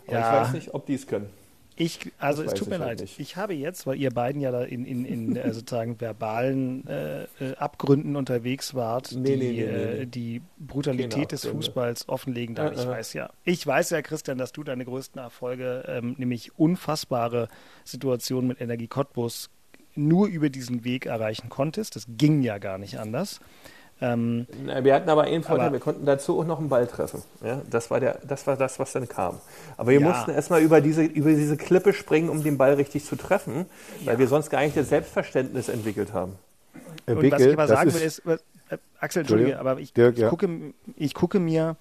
[0.08, 0.20] Aber Ja.
[0.42, 1.30] ich weiß nicht, ob die es können.
[1.78, 3.02] Ich, also Das es tut mir ich halt leid.
[3.02, 3.20] nicht.
[3.20, 7.24] Ich habe jetzt, weil ihr beiden ja da in, in, in äh, sozusagen verbalen äh,
[7.24, 10.06] äh, Abgründen unterwegs wart, Nee, die, nee, nee, nee, äh, nee.
[10.06, 11.46] die Brutalität des.
[11.46, 12.74] Fußballs offenlegen darf.
[12.74, 12.88] Ich Äh, äh.
[12.90, 17.48] weiß ja, ich weiß ja, Christian, dass du deine größten Erfolge, ähm, nämlich unfassbare
[17.84, 19.50] Situationen mit Energie Cottbus,
[19.96, 21.96] nur über diesen Weg erreichen konntest.
[21.96, 23.40] Das ging ja gar nicht anders.
[24.04, 26.88] Ähm, Na, Wir hatten aber einen Vorteil, Aber- wir konnten dazu auch noch einen Ball
[26.88, 27.22] treffen.
[27.44, 29.40] Ja, das, war der, das war das, was dann kam.
[29.78, 30.08] Aber wir Ja.
[30.10, 33.66] mussten erstmal über diese, über diese Klippe springen, um den Ball richtig zu treffen,
[34.06, 36.34] weil wir sonst gar nicht das Selbstverständnis entwickelt haben.
[37.06, 38.40] Herr Und Bicke, was ich aber sagen will, ist, was-
[38.70, 39.60] äh, Axel, entschuldige, Entschuldigung.
[39.60, 40.30] aber ich, Dirk, ich, ja.
[40.30, 40.50] gucke,
[40.96, 41.76] ich gucke mir,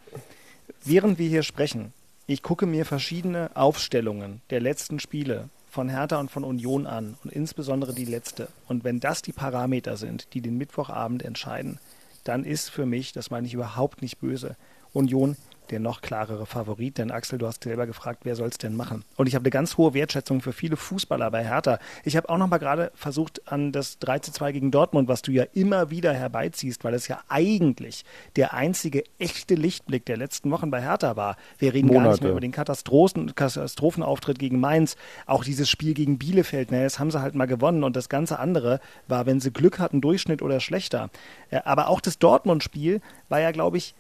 [0.84, 1.92] während wir hier sprechen,
[2.26, 7.33] ich gucke mir verschiedene Aufstellungen der letzten Spiele von Hertha und von Union an und
[7.33, 8.49] insbesondere die letzte.
[8.66, 11.79] Und wenn das die Parameter sind, die den Mittwochabend entscheiden,
[12.25, 14.57] dann ist für mich, das meine ich überhaupt nicht böse,
[14.93, 15.37] Union
[15.71, 16.99] der noch klarere Favorit.
[16.99, 19.05] Denn Axel, du hast selber gefragt, wer soll es denn machen?
[19.16, 21.79] Und ich habe eine ganz hohe Wertschätzung für viele Fußballer bei Hertha.
[22.05, 25.23] Ich habe auch noch mal gerade versucht an das 3 zu 2 gegen Dortmund, was
[25.23, 28.05] du ja immer wieder herbeiziehst, weil es ja eigentlich
[28.37, 31.37] der einzige echte Lichtblick der letzten Wochen bei Hertha war.
[31.59, 32.23] Wir reden gar nicht Monate.
[32.25, 34.97] mehr über den Katastrophen, Katastrophenauftritt gegen Mainz,
[35.27, 36.71] auch dieses Spiel gegen Bielefeld.
[36.71, 39.79] Naja, das haben sie halt mal gewonnen und das ganze andere war, wenn sie Glück
[39.79, 41.11] hatten, Durchschnitt oder schlechter.
[41.51, 43.95] Ja, aber auch das Dortmund-Spiel war ja, glaube ich,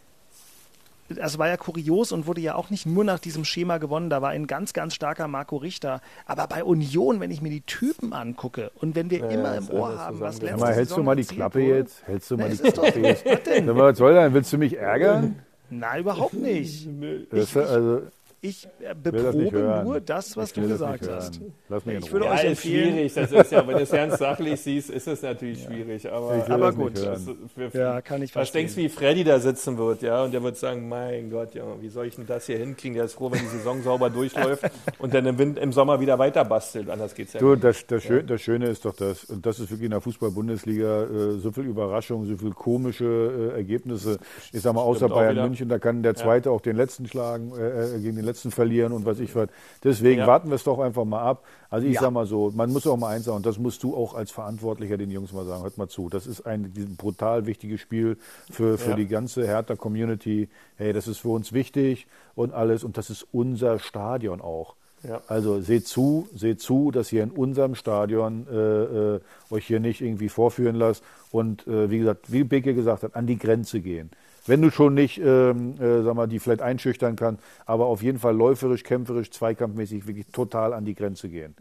[1.16, 4.10] das war ja kurios und wurde ja auch nicht nur nach diesem Schema gewonnen.
[4.10, 6.00] Da war ein ganz, ganz starker Marco Richter.
[6.26, 9.68] Aber bei Union, wenn ich mir die Typen angucke und wenn wir Ja, immer im
[9.70, 10.42] Ohr haben, was zusammengeht.
[10.42, 11.76] letzte Sag mal, hältst du mal die Klappe wurde.
[11.76, 12.06] jetzt?
[12.06, 13.24] Hältst du mal die es ist doch- Klappe jetzt?
[13.26, 13.76] Was denn?
[13.76, 14.32] Was soll das?
[14.32, 15.36] Willst du mich ärgern?
[15.70, 16.88] Nein, überhaupt nicht.
[17.30, 18.02] Das, ist also,
[18.42, 21.40] Ich äh, beprobe nur das, was du gesagt hast.
[21.86, 22.92] Ich würde euch Ja, ist empfehlen.
[22.94, 23.12] schwierig.
[23.14, 26.10] Das ist ja, wenn du es ganz sachlich siehst, ist es natürlich schwierig.
[26.10, 26.98] Aber, Aber gut.
[27.06, 28.60] Also, für- Ja, kann ich Was verstehen.
[28.60, 30.24] denkst du, wie Freddy da sitzen wird, ja?
[30.24, 32.94] Und der wird sagen, mein Gott, ja, wie soll ich denn das hier hinkriegen?
[32.94, 34.64] Der ist froh, wenn die Saison sauber durchläuft
[34.98, 36.88] und dann im, Wind, im Sommer wieder weiter bastelt.
[36.88, 37.62] Anders geht's ja Du, nicht.
[37.64, 41.02] das, das, Schön, das Schöne ist doch das, und das ist wirklich in der Fußball-Bundesliga
[41.04, 44.16] äh, so viel Überraschung, so viel komische äh, Ergebnisse.
[44.50, 45.42] Ich sag mal, außer Bayern wieder.
[45.44, 48.92] München, da kann der Zweite auch den Letzten schlagen, äh, äh, gegen den Letzten verlieren
[48.92, 49.48] und was ich was.
[49.84, 50.26] Deswegen Ja.
[50.26, 51.44] warten wir es doch einfach mal ab.
[51.68, 52.00] Also ich Ja.
[52.02, 54.30] sag mal so, man muss auch mal eins sagen, und das musst du auch als
[54.30, 58.16] Verantwortlicher den Jungs mal sagen, hört mal zu, das ist ein brutal wichtiges Spiel
[58.50, 58.96] für, für Ja.
[58.96, 60.48] die ganze Hertha-Community.
[60.76, 64.74] Hey, das ist für uns wichtig und alles und das ist unser Stadion auch.
[65.02, 65.22] Ja.
[65.28, 69.20] Also seht zu, seht zu, dass ihr in unserem Stadion äh, äh,
[69.50, 73.26] euch hier nicht irgendwie vorführen lasst und äh, wie gesagt, wie Beke gesagt hat, an
[73.26, 74.10] die Grenze gehen.
[74.50, 78.18] Wenn du schon nicht, ähm, äh, sag mal, die vielleicht einschüchtern kann, aber auf jeden
[78.18, 81.54] Fall läuferisch, kämpferisch, zweikampfmäßig wirklich total an die Grenze gehen.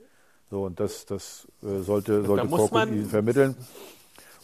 [0.50, 3.56] So und das, das äh, sollte, sollte muss Korkut ihnen vermitteln.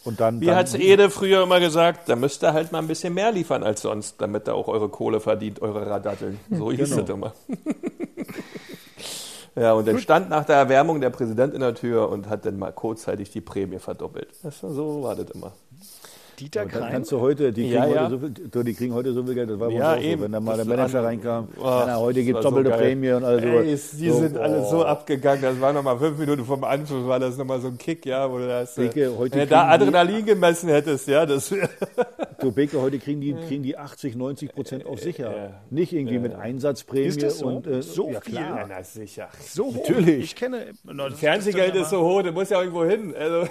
[0.04, 3.12] Und dann, Wie hat's Ede früher immer gesagt, da müsst ihr halt mal ein bisschen
[3.14, 6.38] mehr liefern als sonst, damit ihr auch eure Kohle verdient, eure Radatteln.
[6.48, 7.02] So hieß Genau.
[7.02, 7.32] es immer.
[9.56, 12.60] ja, und dann stand nach der Erwärmung der Präsident in der Tür und hat dann
[12.60, 14.28] mal kurzzeitig die Prämie verdoppelt.
[14.44, 15.52] Das so war das immer.
[16.38, 16.92] Dieter dann Krein.
[16.92, 18.04] kannst du heute, die kriegen, Ja, ja.
[18.04, 18.18] Heute so
[18.52, 20.18] viel, die kriegen heute so viel Geld, das war Ja, eben.
[20.20, 22.70] so, wenn da mal Das der Manager reinkam, Ach, na, heute gibt es so doppelte
[22.70, 22.78] geil.
[22.80, 23.90] Prämie und alles Ey, sowas.
[23.98, 25.42] die So, sind alle so abgegangen.
[25.42, 28.38] Das war nochmal fünf Minuten vom Anschluss, war das nochmal so ein Kick, ja, wo
[28.38, 31.52] du das, äh, Beke, heute wenn du da kriegen die- Adrenalin gemessen hättest, ja, das
[32.46, 35.36] Du Beke, heute kriegen die, kriegen die 80, 90 Prozent auf sicher.
[35.36, 35.50] Ja.
[35.70, 37.46] Nicht irgendwie mit Einsatzprämie Ist das so?
[37.48, 38.34] und äh, So ja, viel?
[38.34, 38.58] klar.
[38.60, 39.28] Ja, na sicher.
[39.40, 39.74] so hoch.
[39.88, 40.24] Natürlich.
[40.24, 40.66] Ich kenne.
[40.84, 43.12] Na, das- Fernsehgeld das ist so hoch, du musst ja irgendwo hin.
[43.18, 43.48] Also,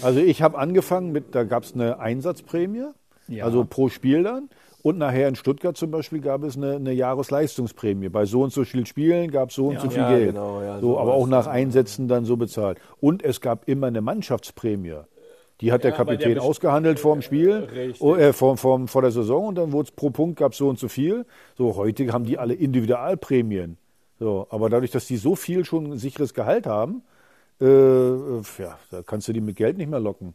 [0.00, 2.84] Also ich habe angefangen mit, da gab es eine Einsatzprämie,
[3.26, 3.44] Ja.
[3.46, 4.48] also pro Spiel dann.
[4.82, 8.10] Und nachher in Stuttgart zum Beispiel gab es eine, eine Jahresleistungsprämie.
[8.10, 10.28] Bei so und so vielen Spielen gab es so und so viel Ja, Geld.
[10.28, 12.78] genau, ja, so, so aber auch nach Einsätzen dann so bezahlt.
[13.00, 14.94] Und es gab immer eine Mannschaftsprämie.
[15.60, 17.68] Die hat der Ja, der Kapitän best- ausgehandelt vor dem Spiel,
[18.00, 20.68] oh, äh, vor, vor, vor der Saison und dann wurde es pro Punkt gab so
[20.68, 21.26] und so viel.
[21.56, 23.76] So, heute haben die alle Individualprämien.
[24.18, 27.02] So, aber dadurch, dass die so viel schon ein sicheres Gehalt haben,
[27.60, 30.34] äh, äh, ja, da kannst du die mit Geld nicht mehr locken.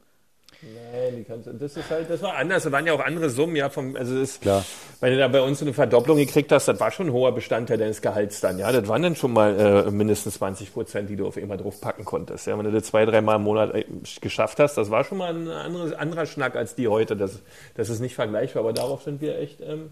[0.62, 2.64] Nein, die kannst, das ist halt, das war anders.
[2.64, 4.66] Da waren ja auch andere Summen, ja, vom, also das, Klar.
[5.00, 7.78] Wenn du da bei uns eine Verdopplung gekriegt hast, das war schon ein hoher Bestandteil
[7.78, 8.72] deines Gehalts dann, ja.
[8.72, 12.06] Das waren dann schon mal äh, mindestens 20 Prozent, die du auf immer drauf packen
[12.06, 12.48] konntest.
[12.48, 13.86] Ja, wenn du das zwei, dreimal im Monat äh,
[14.22, 17.16] geschafft hast, das war schon mal ein anderes, anderer Schnack als die heute.
[17.16, 17.40] Das,
[17.76, 19.92] das ist nicht vergleichbar, aber darauf sind wir echt, ähm,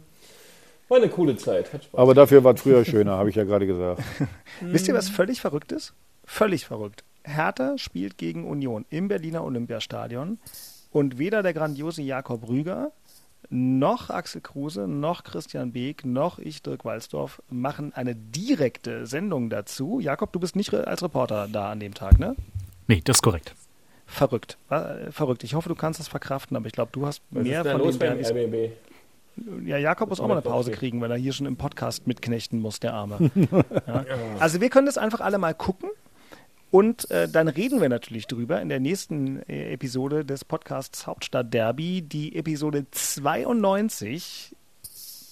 [0.88, 1.74] war eine coole Zeit.
[1.74, 2.00] Hat Spaß.
[2.00, 4.02] Aber dafür war es früher schöner, habe ich ja gerade gesagt.
[4.62, 5.94] Wisst ihr, was völlig verrückt ist?
[6.26, 7.04] Völlig verrückt.
[7.24, 10.40] Hertha spielt gegen Union im Berliner Olympiastadion
[10.92, 12.92] und weder der grandiose Jakob Rüger
[13.50, 20.00] noch Axel Kruse, noch Christian Beek, noch ich, Dirk Walsdorf, machen eine direkte Sendung dazu.
[20.00, 22.36] Jakob, du bist nicht als Reporter da an dem Tag, ne?
[22.88, 23.54] Nee, das ist korrekt.
[24.06, 24.58] verrückt.
[24.70, 25.44] War, verrückt.
[25.44, 27.82] Ich hoffe, du kannst das verkraften, aber ich glaube, du hast Was mehr ist von
[27.82, 28.26] los den beim.
[28.26, 28.72] RBB?
[29.66, 32.60] Ja, Jakob muss auch mal eine Pause kriegen, weil er hier schon im Podcast mitknechten
[32.60, 33.32] muss, der Arme.
[33.88, 34.06] ja.
[34.40, 35.90] Also wir können das einfach alle mal gucken.
[36.74, 41.54] Und äh, dann reden wir natürlich drüber in der nächsten äh, Episode des Podcasts Hauptstadt
[41.54, 42.02] Derby.
[42.02, 44.56] Die Episode 92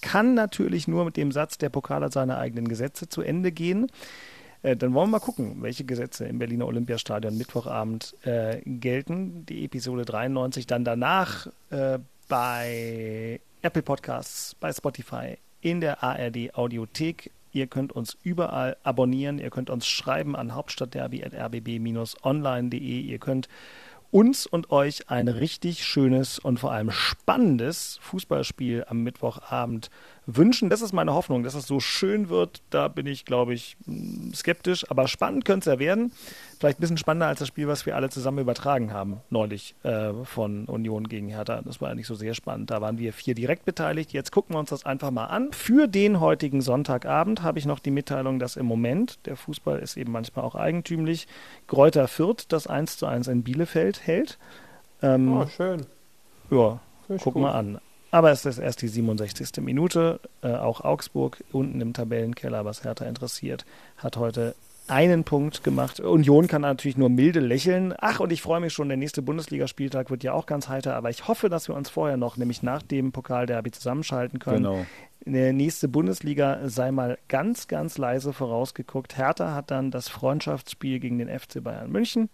[0.00, 3.88] kann natürlich nur mit dem Satz, der Pokal hat seine eigenen Gesetze zu Ende gehen.
[4.62, 9.44] Äh, dann wollen wir mal gucken, welche Gesetze im Berliner Olympiastadion Mittwochabend äh, gelten.
[9.46, 17.32] Die Episode 93 dann danach äh, bei Apple Podcasts, bei Spotify, in der ARD Audiothek.
[17.52, 19.38] Ihr könnt uns überall abonnieren.
[19.38, 23.00] Ihr könnt uns schreiben an hauptstadtderby.rbb-online.de.
[23.00, 23.50] Ihr könnt
[24.10, 29.90] uns und euch ein richtig schönes und vor allem spannendes Fußballspiel am Mittwochabend
[30.26, 30.70] wünschen.
[30.70, 32.62] Das ist meine Hoffnung, dass es so schön wird.
[32.70, 34.88] Da bin ich, glaube ich, mh, skeptisch.
[34.90, 36.12] Aber spannend könnte es ja werden.
[36.60, 40.12] Vielleicht ein bisschen spannender als das Spiel, was wir alle zusammen übertragen haben, neulich äh,
[40.24, 41.60] von Union gegen Hertha.
[41.62, 42.70] Das war eigentlich so sehr spannend.
[42.70, 44.12] Da waren wir vier direkt beteiligt.
[44.12, 45.52] Jetzt gucken wir uns das einfach mal an.
[45.52, 49.96] Für den heutigen Sonntagabend habe ich noch die Mitteilung, dass im Moment, der Fußball ist
[49.96, 51.26] eben manchmal auch eigentümlich,
[51.66, 54.38] Gräuter Fürth das 1 zu 1 in Bielefeld hält.
[55.02, 55.86] Ähm, Oh, schön.
[56.50, 57.42] ja, Finde ich guck gut.
[57.42, 57.80] mal an.
[58.12, 59.62] Aber es ist erst die 67.
[59.62, 60.20] Minute.
[60.42, 63.64] Äh, auch Augsburg unten im Tabellenkeller, was Hertha interessiert,
[63.96, 64.54] hat heute
[64.86, 65.98] einen Punkt gemacht.
[65.98, 67.94] Union kann natürlich nur milde lächeln.
[67.98, 71.08] Ach, und ich freue mich schon, der nächste Bundesligaspieltag wird ja auch ganz heiter, aber
[71.08, 74.64] ich hoffe, dass wir uns vorher noch, nämlich nach dem Pokalderby, zusammenschalten können.
[74.64, 74.86] Genau.
[75.24, 79.16] Der nächste Bundesliga sei mal ganz, ganz leise vorausgeguckt.
[79.16, 82.28] Hertha hat dann das Freundschaftsspiel gegen den FC Bayern München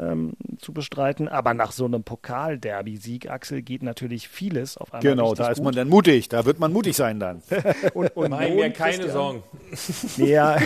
[0.00, 1.28] ähm, zu bestreiten.
[1.28, 5.64] Aber nach so einem Pokal-Derby-Sieg, Axel, geht natürlich vieles auf einmal Genau, da ist gut.
[5.66, 6.28] man dann mutig.
[6.28, 7.42] Da wird man mutig sein dann.
[7.94, 9.42] und Union, Machen mir keine Christian- Sorgen.
[10.16, 10.56] Ja.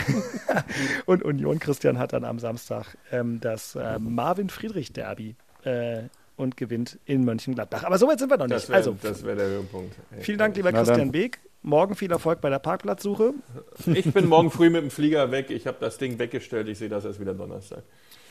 [1.07, 6.03] und Union Christian hat dann am Samstag ähm, das äh, Marvin Friedrich Derby äh,
[6.37, 7.85] und gewinnt in Mönchengladbach.
[7.85, 8.57] Aber so weit sind wir noch nicht.
[8.57, 9.95] Das wäre also, wär der Höhepunkt.
[10.21, 10.87] vielen Dank, lieber Na dann.
[10.87, 11.39] Christian Beek.
[11.67, 13.33] Morgen viel Erfolg bei der Parkplatzsuche.
[13.87, 15.49] Ich bin morgen früh mit dem Flieger weg.
[15.51, 16.69] Ich habe das Ding weggestellt.
[16.69, 17.83] Ich sehe das erst wieder Donnerstag.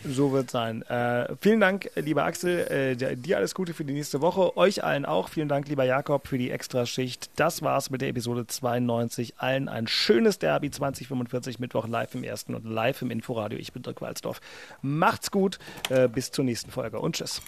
[0.05, 0.83] So wird sein.
[0.83, 2.59] Äh, vielen Dank, lieber Axel.
[2.69, 4.55] Äh, dir- dir alles Gute für die nächste Woche.
[4.55, 5.29] Euch allen auch.
[5.29, 7.31] Vielen Dank, lieber Jakob, für die Extraschicht.
[7.37, 9.35] Das war's mit der Episode 92.
[9.39, 13.57] Allen ein schönes Derby 2045 Mittwoch live im ersten und live im Inforadio.
[13.57, 14.41] Ich bin Dirk Walzdorf.
[14.83, 15.57] Macht's gut.
[15.89, 17.41] Äh, bis zur nächsten Folge und tschüss.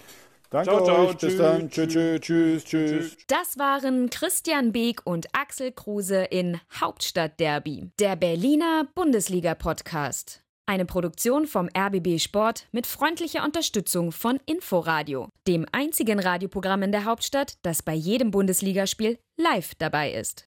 [0.49, 1.11] Danke Ciao, ciao, euch.
[1.11, 1.69] Bis tschüss, dann.
[1.69, 3.17] Tschüss, tschüss, tschüss, tschüss.
[3.27, 10.41] Das waren Christian Beek und Axel Kruse in Hauptstadt Derby, der Berliner Bundesliga-Podcast.
[10.67, 17.05] Eine Produktion vom RBB Sport mit freundlicher Unterstützung von Inforadio, dem einzigen Radioprogramm in der
[17.05, 20.45] Hauptstadt, das bei jedem Bundesligaspiel live dabei ist.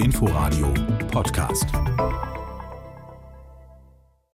[0.00, 0.74] Inforadio
[1.10, 1.66] Podcast.